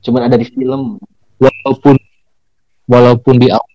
[0.00, 0.96] Cuman ada di film.
[1.36, 1.96] Walaupun
[2.86, 3.71] walaupun di awal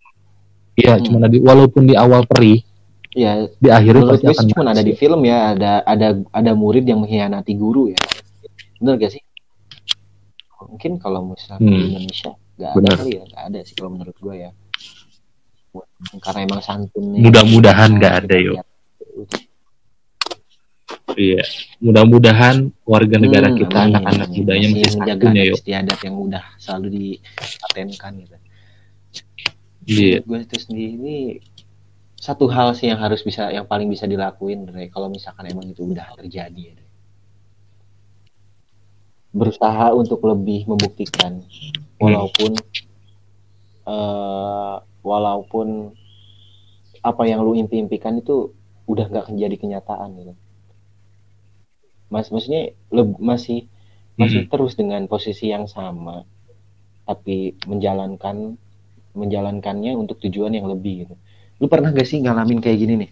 [0.77, 1.03] ya Hmm.
[1.03, 2.61] cuma di walaupun di awal perih
[3.11, 6.51] ya di akhirnya menurut pasti gue akan cuma ada di film ya ada ada ada
[6.53, 7.99] murid yang mengkhianati guru ya
[8.77, 9.23] bener gak sih
[10.63, 11.73] mungkin kalau misalnya Hmm.
[11.73, 12.93] di Indonesia nggak ada Benar.
[12.95, 14.51] kali ya nggak ada sih kalau menurut gue ya
[16.19, 18.53] karena emang santunnya Mudah-mudahan nggak ada, yo.
[18.53, 18.67] lihat.
[21.17, 21.41] iya
[21.79, 26.43] mudah-mudahan warga negara Hmm, kita anak-anak mudanya masih menjaga satunya adat yuk istiadat yang udah
[26.57, 28.35] selalu dipatenkan gitu
[29.87, 30.19] iya.
[30.21, 31.41] Gue itu sendiri
[32.17, 35.85] satu hal sih yang harus bisa yang paling bisa dilakuin Dre, kalau misalkan emang itu
[35.85, 36.89] udah terjadi ya Dre.
[39.37, 41.45] berusaha untuk lebih membuktikan.
[42.01, 42.57] Walaupun
[43.87, 44.75] eh,
[45.05, 45.67] walaupun
[47.05, 48.51] apa yang lu impi-impikan itu
[48.89, 50.33] udah nggak menjadi kenyataan gitu.
[52.09, 52.73] Mas maksudnya
[53.19, 53.67] masih
[54.17, 56.25] masih terus dengan posisi yang sama
[57.05, 58.57] tapi menjalankan
[59.17, 61.15] menjalankannya untuk tujuan yang lebih gitu.
[61.57, 63.09] Lu pernah gak sih ngalamin kayak gini nih?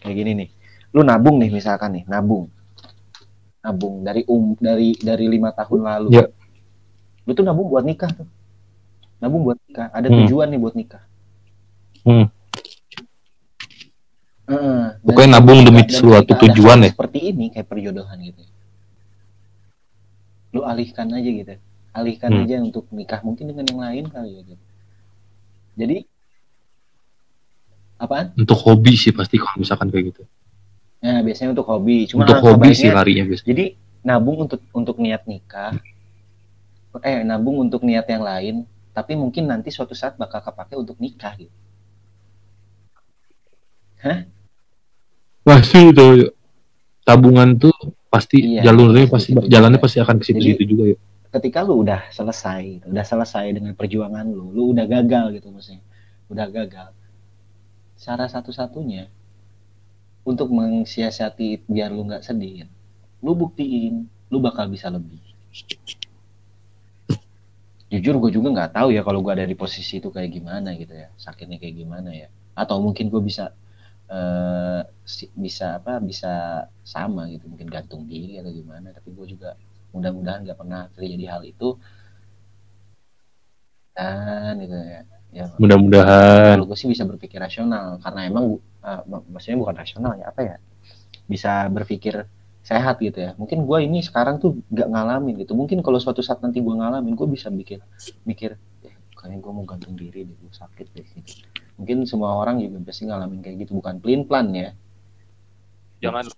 [0.00, 0.48] Kayak gini nih.
[0.94, 2.46] Lu nabung nih misalkan nih, nabung.
[3.66, 6.08] Nabung dari um dari dari lima tahun lalu.
[6.14, 6.30] Ya.
[7.26, 8.28] Lu tuh nabung buat nikah tuh.
[9.18, 9.90] Nabung buat nikah.
[9.90, 10.16] Ada Hmm.
[10.22, 11.02] tujuan nih buat nikah.
[12.04, 12.28] Hmm.
[15.00, 16.90] Pokoknya nabung demi suatu tujuan ya.
[16.92, 18.42] Seperti ini kayak perjodohan gitu.
[20.52, 21.56] Lu alihkan aja gitu.
[21.96, 22.42] Alihkan Hmm.
[22.44, 24.64] aja untuk nikah mungkin dengan yang lain kali ya gitu.
[25.74, 26.06] Jadi
[27.98, 28.34] apaan?
[28.38, 30.22] untuk hobi sih pasti kalau misalkan kayak gitu
[31.04, 32.08] Nah, biasanya untuk hobi.
[32.08, 33.64] Cuma untuk hobi sih larinya biasanya Jadi
[34.00, 35.76] nabung untuk untuk niat nikah.
[37.04, 38.64] Eh, nabung untuk niat yang lain,
[38.96, 41.52] tapi mungkin nanti suatu saat bakal kepake untuk nikah gitu.
[45.44, 46.32] pasti itu
[47.04, 47.72] tabungan tuh
[48.08, 50.98] pasti Iya, jalurnya pasti jalannya pasti akan ke situ-situ juga ya
[51.34, 55.82] Ketika lu udah selesai, udah selesai dengan perjuangan lu, lu udah gagal gitu maksudnya.
[56.30, 56.94] Udah gagal.
[57.98, 59.10] Cara satu-satunya
[60.24, 62.70] untuk mensiasati biar lu nggak sedih,
[63.20, 65.18] lu buktiin lu bakal bisa lebih.
[67.92, 70.94] Jujur gue juga nggak tahu ya kalau gue ada di posisi itu kayak gimana gitu
[70.94, 72.28] ya, sakitnya kayak gimana ya.
[72.54, 73.50] Atau mungkin gue bisa
[75.04, 78.94] si- bisa apa bisa sama gitu, mungkin gantung diri atau gimana.
[78.94, 79.50] Tapi gue juga
[79.94, 81.78] mudah-mudahan nggak pernah terjadi hal itu.
[83.94, 85.02] Dan gitu ya.
[85.34, 90.14] Ya, mudah-mudahan kalau gue sih bisa berpikir rasional karena emang uh, mak- maksudnya bukan rasional
[90.14, 90.56] ya apa ya
[91.26, 92.22] bisa berpikir
[92.62, 96.38] sehat gitu ya mungkin gue ini sekarang tuh gak ngalamin gitu mungkin kalau suatu saat
[96.38, 97.82] nanti gue ngalamin gue bisa bikin
[98.22, 98.54] mikir
[98.86, 101.44] eh, kayaknya gue mau gantung diri deh gue sakit deh gitu.
[101.82, 104.70] mungkin semua orang juga pasti ngalamin kayak gitu bukan pelin plan ya
[105.98, 106.30] jangan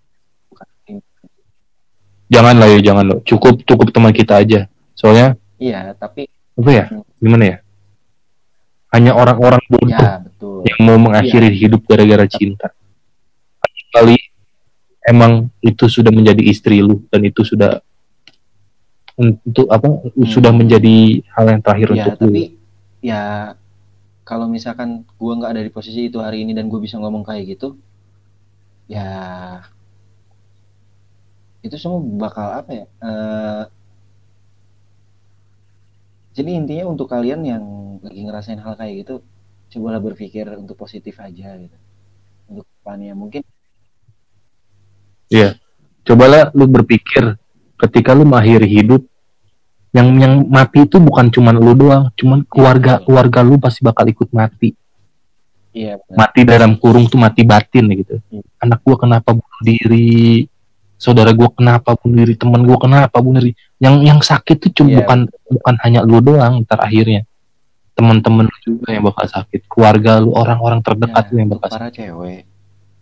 [2.26, 4.60] jangan lah ya jangan lo cukup cukup teman kita aja.
[4.96, 6.84] Soalnya iya tapi apa ya?
[7.20, 7.56] Gimana ya?
[8.94, 10.64] Hanya orang-orang bodoh ya betul.
[10.64, 12.72] yang mau mengakhiri hidup gara-gara cinta.
[13.92, 14.16] Kali
[15.06, 17.78] emang itu sudah menjadi istri lu dan itu sudah
[19.16, 22.28] untuk apa sudah menjadi hal yang terakhir ya untuk lu.
[22.28, 22.42] tapi
[23.00, 23.22] ya
[24.26, 27.56] kalau misalkan gue nggak ada di posisi itu hari ini dan gue bisa ngomong kayak
[27.56, 27.78] gitu
[28.90, 29.08] ya
[31.66, 33.64] itu semua bakal apa ya eh,
[36.36, 37.64] jadi intinya untuk kalian yang
[38.04, 39.24] lagi ngerasain hal kayak gitu
[39.72, 41.76] cobalah berpikir untuk positif aja gitu.
[42.46, 43.42] Untuk depannya mungkin.
[46.06, 47.34] Cobalah lu berpikir
[47.80, 49.02] ketika lu mengakhiri hidup
[49.90, 54.30] yang yang mati itu bukan cuman lu doang cuman keluarga keluarga lu pasti bakal ikut
[54.30, 54.76] mati.
[55.72, 58.20] Iya mati dalam kurung tuh mati batin gitu.
[58.30, 58.44] Hmm.
[58.60, 60.46] anak gua kenapa bunuh diri
[60.96, 63.54] saudara gua kenapa bunuh diri teman gua kenapa bunuh diri.
[63.76, 65.18] Yang yang sakit tuh cuma Iya, bukan
[65.52, 67.28] bukan hanya lu doang ntar akhirnya.
[67.96, 69.68] Teman-teman lu juga yang bakal sakit.
[69.68, 72.42] Keluarga lu orang-orang terdekat Ya, lu yang bakal sakit para cewek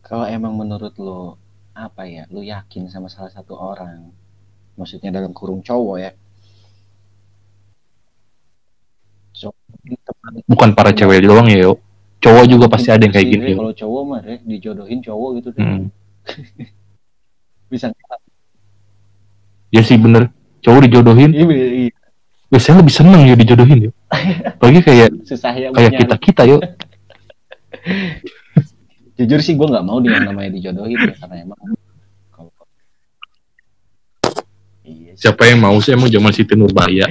[0.04, 1.40] kalau emang menurut lo
[1.74, 4.12] apa ya lu yakin sama salah satu orang
[4.76, 6.12] maksudnya dalam kurung cowok ya?
[9.84, 11.72] Teman bukan para cewek doang ya yo.
[12.20, 13.52] Cowok juga pasti ada yang kayak gini.
[13.52, 15.64] kalau cowok mah Dre, dijodohin cowok gitu Dre.
[15.64, 15.88] Hmm.
[17.68, 17.92] bisa
[19.74, 20.30] ya sih bener.
[20.64, 21.30] Cowok dijodohin.
[21.36, 21.92] Iya, iya,
[22.54, 23.92] biasanya lebih seneng ya dijodohin yo
[24.46, 26.58] apalagi kayak susah ya kayak kita kita yo
[29.18, 31.58] jujur sih gue nggak mau dengan namanya dijodohin ya karena emang
[32.30, 32.50] kalau
[34.86, 35.26] iya sih.
[35.26, 37.10] Siapa yang mau sih emang zaman Siti Nurbaya?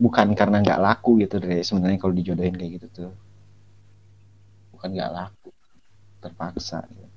[0.00, 3.12] bukan karena nggak laku gitu deh sebenarnya kalau dijodohin kayak gitu tuh
[4.74, 5.52] bukan nggak laku.
[6.24, 7.09] Terpaksa gitu.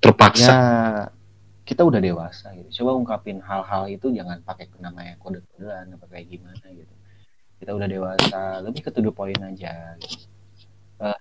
[0.00, 0.48] Terpaksa.
[0.48, 1.20] ya
[1.70, 2.82] kita udah dewasa gitu.
[2.82, 6.94] Coba ungkapin hal-hal itu jangan pakai namanya kode-kodean apa kayak gimana gitu.
[7.62, 9.94] Kita udah dewasa lebih ke to the point aja.
[10.02, 10.26] Gitu.
[10.98, 11.14] Eh,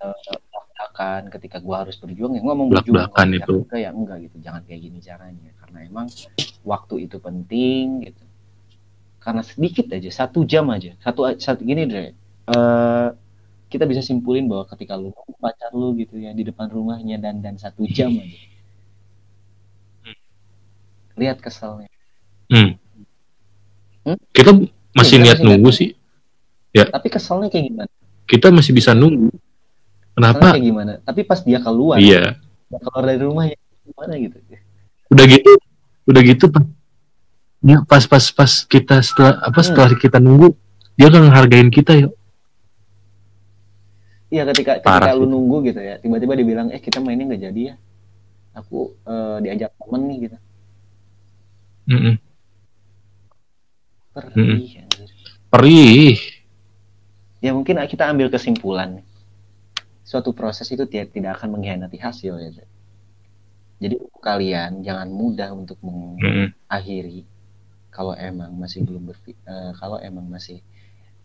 [0.50, 3.14] belak-belakan ketika gua harus berjuang ya ngomong berjuang.
[3.14, 3.54] Belak-belakan kalau itu.
[3.62, 5.52] enggak ya enggak gitu jangan kayak gini caranya.
[5.62, 6.08] Karena emang
[6.66, 8.24] waktu itu penting gitu.
[9.22, 10.98] Karena sedikit aja satu jam aja.
[10.98, 12.10] Satu satu gini deh.
[12.50, 13.08] Eh,
[13.70, 17.54] kita bisa simpulin bahwa ketika lu pacar lu gitu ya di depan rumahnya dan dan
[17.54, 18.58] satu jam aja
[21.20, 21.92] lihat keselnya
[22.48, 22.80] Hmm.
[24.02, 24.18] Hmm?
[24.32, 24.56] Kita
[24.92, 25.90] masih Iya, niat masih nunggu sih.
[26.88, 27.92] tapi keselnya kayak gimana
[28.24, 29.30] Kita masih bisa nunggu.
[29.30, 30.48] keselnya Kenapa?
[30.50, 32.40] kayak gimana tapi pas dia keluar Iya.
[32.66, 34.38] dia keluar dari rumahnya gimana gitu
[35.10, 35.52] Udah gitu,
[36.06, 36.70] udah gitu pas-
[37.60, 39.66] ya pas pas pas kita setelah apa Hmm.
[39.66, 40.54] setelah kita nunggu
[40.96, 42.08] dia kan ngehargain kita ya.
[44.30, 47.44] Iya ketika ketika Parah lu nunggu gitu ya, tiba-tiba dia bilang, eh kita mainnya nggak
[47.46, 47.76] jadi ya,
[48.54, 50.38] aku eh, diajak temen nih gitu,
[51.90, 52.16] Mm-mm.
[54.14, 54.86] perih.
[54.86, 55.10] anjir.
[55.50, 56.18] Perih.
[57.42, 59.02] Ya mungkin kita ambil kesimpulan,
[60.06, 62.52] suatu proses itu tidak akan mengkhianati hasil ya.
[63.80, 67.24] Jadi kalian jangan mudah untuk mengakhiri
[67.90, 70.60] kalau emang masih belum eh, kalau emang masih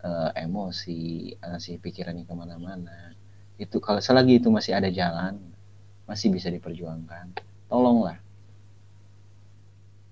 [0.01, 3.13] eh, emosi, masih pikirannya ke mana-mana,
[3.61, 5.39] itu kalau selagi itu masih ada jalan,
[6.09, 7.37] masih bisa diperjuangkan.
[7.67, 8.23] Tolonglah,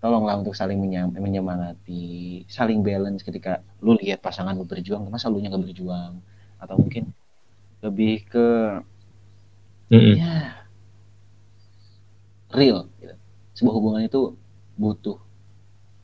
[0.03, 0.79] tolonglah untuk saling
[1.15, 6.19] menyemangati, saling balance ketika lu lihat pasangan lu berjuang, masa lu nya nggak berjuang,
[6.59, 7.05] atau mungkin
[7.87, 8.47] lebih ke
[9.93, 10.15] Mm-mm.
[10.19, 10.35] ya
[12.59, 12.91] real.
[13.01, 13.15] gitu.
[13.57, 14.35] Sebuah hubungan itu
[14.75, 15.19] butuh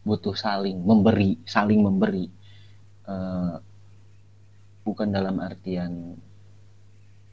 [0.07, 2.27] butuh saling memberi, saling memberi.
[3.09, 3.57] Eh,
[4.87, 6.17] bukan dalam artian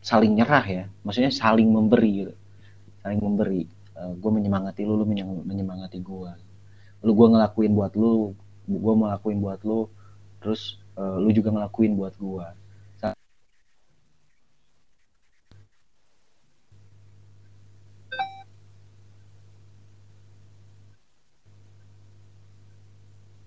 [0.04, 2.34] saling nyerah ya, maksudnya saling memberi, gitu.
[3.06, 3.64] saling memberi.
[3.96, 6.32] gue menyemangati lu, lu menyem- menyemangati gue.
[7.06, 8.34] Lu gue ngelakuin buat lu,
[8.66, 9.86] gue ngelakuin buat lu,
[10.42, 10.62] terus
[11.00, 12.48] eh, lu juga ngelakuin buat gue.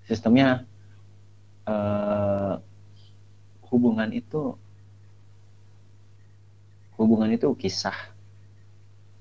[0.09, 0.65] Sistemnya
[1.69, 2.55] eh,
[3.69, 4.57] hubungan itu
[6.97, 7.95] hubungan itu kisah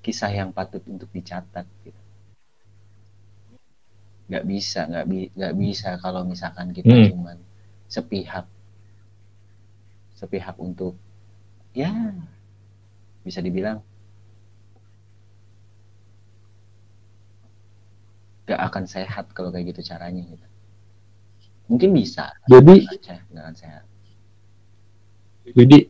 [0.00, 2.07] kisah yang patut untuk dicatat gitu.
[4.28, 7.08] Nggak bisa nggak bi nggak bisa kalau misalkan kita Hmm.
[7.12, 7.36] cuman
[7.88, 8.46] sepihak.
[10.14, 10.94] Sepihak untuk
[11.72, 11.92] ya
[13.24, 13.80] bisa dibilang
[18.48, 20.46] nggak akan sehat kalau kayak gitu caranya gitu.
[21.68, 23.84] Mungkin bisa Jadi nggak akan sehat
[25.56, 25.88] jadi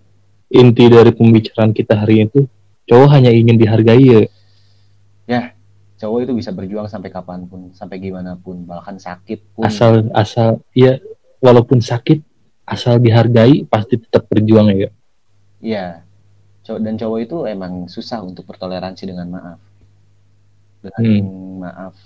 [0.48, 2.46] inti dari pembicaraan kita hari itu
[2.88, 4.28] cowok hanya ingin dihargai
[5.26, 5.42] ya.
[5.98, 10.62] Cowok itu bisa berjuang sampai kapan pun sampai gimana pun bahkan sakit pun Asal asal
[10.72, 10.96] ya
[11.42, 12.22] walaupun sakit
[12.64, 14.90] asal dihargai pasti tetap berjuang ya.
[15.58, 15.86] Iya.
[16.62, 19.60] Cowok dan cowok itu emang susah untuk bertoleransi dengan maaf.
[20.78, 21.58] Dengan Hmm.
[21.64, 21.96] maaf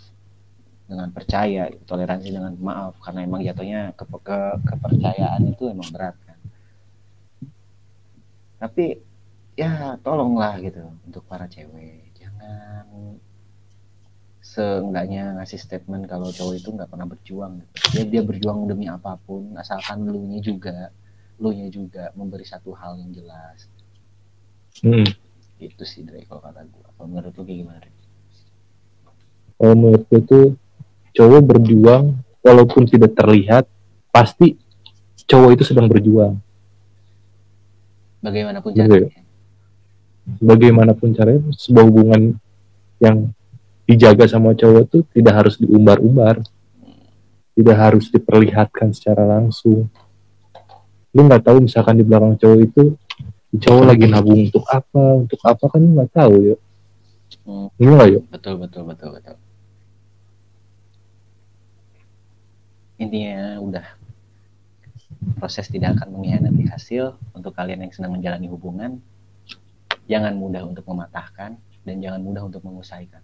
[0.88, 6.38] dengan percaya, toleransi dengan maaf karena emang jatuhnya ke, ke- kepercayaan itu emang berat kan.
[8.61, 8.84] Tapi
[9.59, 12.12] ya tolonglah gitu untuk para cewek.
[12.16, 12.86] Jangan
[14.53, 17.72] seenggaknya ngasih statement kalau cowok itu nggak pernah berjuang gitu.
[17.96, 20.92] Dia dia berjuang demi apa pun asalkan lu nya juga
[21.40, 23.66] lu nya juga memberi satu hal yang jelas
[24.80, 25.05] Hmm.
[25.61, 27.92] itu sih Dre kalau kata gue kalau menurut lu kayak gimana Dre?
[29.61, 30.46] Kalau menurut gue tuh
[31.12, 32.05] cowok berjuang
[32.40, 33.64] walaupun tidak terlihat
[34.11, 34.57] pasti
[35.28, 36.40] cowok itu sedang berjuang.
[38.22, 39.12] bagaimanapun caranya
[40.38, 42.22] Bagaimanapun caranya sebuah hubungan
[43.03, 43.30] yang
[43.93, 46.40] dijaga sama cowok tuh tidak harus diumbar-umbar,
[47.53, 49.86] tidak harus diperlihatkan secara langsung.
[51.12, 52.97] Lu nggak tahu misalkan di belakang cowok itu
[53.61, 56.57] cowok lagi nabung untuk apa, untuk apa kan lu nggak tahu ya.
[57.43, 57.68] Hmm.
[57.80, 58.28] Yuk?
[58.28, 59.36] betul betul betul betul
[63.03, 63.86] intinya udah
[65.43, 69.03] proses tidak akan mengkhianati hasil untuk kalian yang sedang menjalani hubungan
[70.07, 73.22] jangan mudah untuk mematahkan dan jangan mudah untuk mengusaikan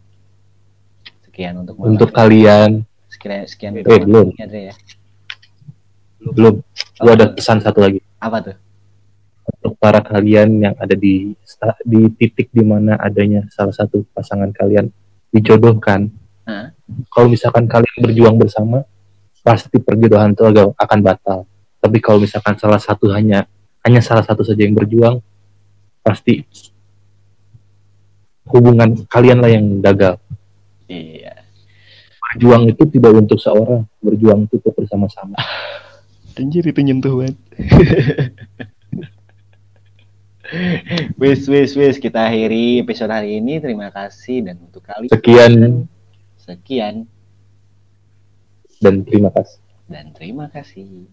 [1.38, 4.34] sekian untuk Untuk kalian sekian sekian Eh, belum.
[4.34, 4.74] ya ya
[6.18, 6.54] belum,
[6.98, 8.02] Oh, gua ada pesan satu lagi.
[8.18, 8.56] apa tuh
[9.48, 11.30] untuk para kalian yang ada di
[11.86, 14.90] di titik di mana adanya salah satu pasangan kalian
[15.30, 16.10] dijodohkan.
[16.44, 16.74] Hah?
[17.08, 18.84] Kalau misalkan kalian berjuang bersama,
[19.40, 21.38] pasti perjodohan itu agak akan batal.
[21.78, 23.46] Tapi kalau misalkan salah satu hanya
[23.86, 25.22] hanya salah satu saja yang berjuang,
[26.02, 26.44] pasti
[28.48, 30.16] hubungan kalian lah yang gagal.
[30.88, 31.27] Iya.
[32.38, 35.34] Berjuang itu tidak untuk seorang, berjuang itu untuk bersama-sama.
[36.38, 37.34] Anjir itu nyentuh banget.
[41.18, 43.58] wis wis wis kita akhiri episode hari ini.
[43.58, 45.90] Terima kasih dan untuk kali Sekian
[46.48, 47.04] sekian
[48.80, 49.60] dan terima kasih.
[49.90, 51.10] dan terima kasih.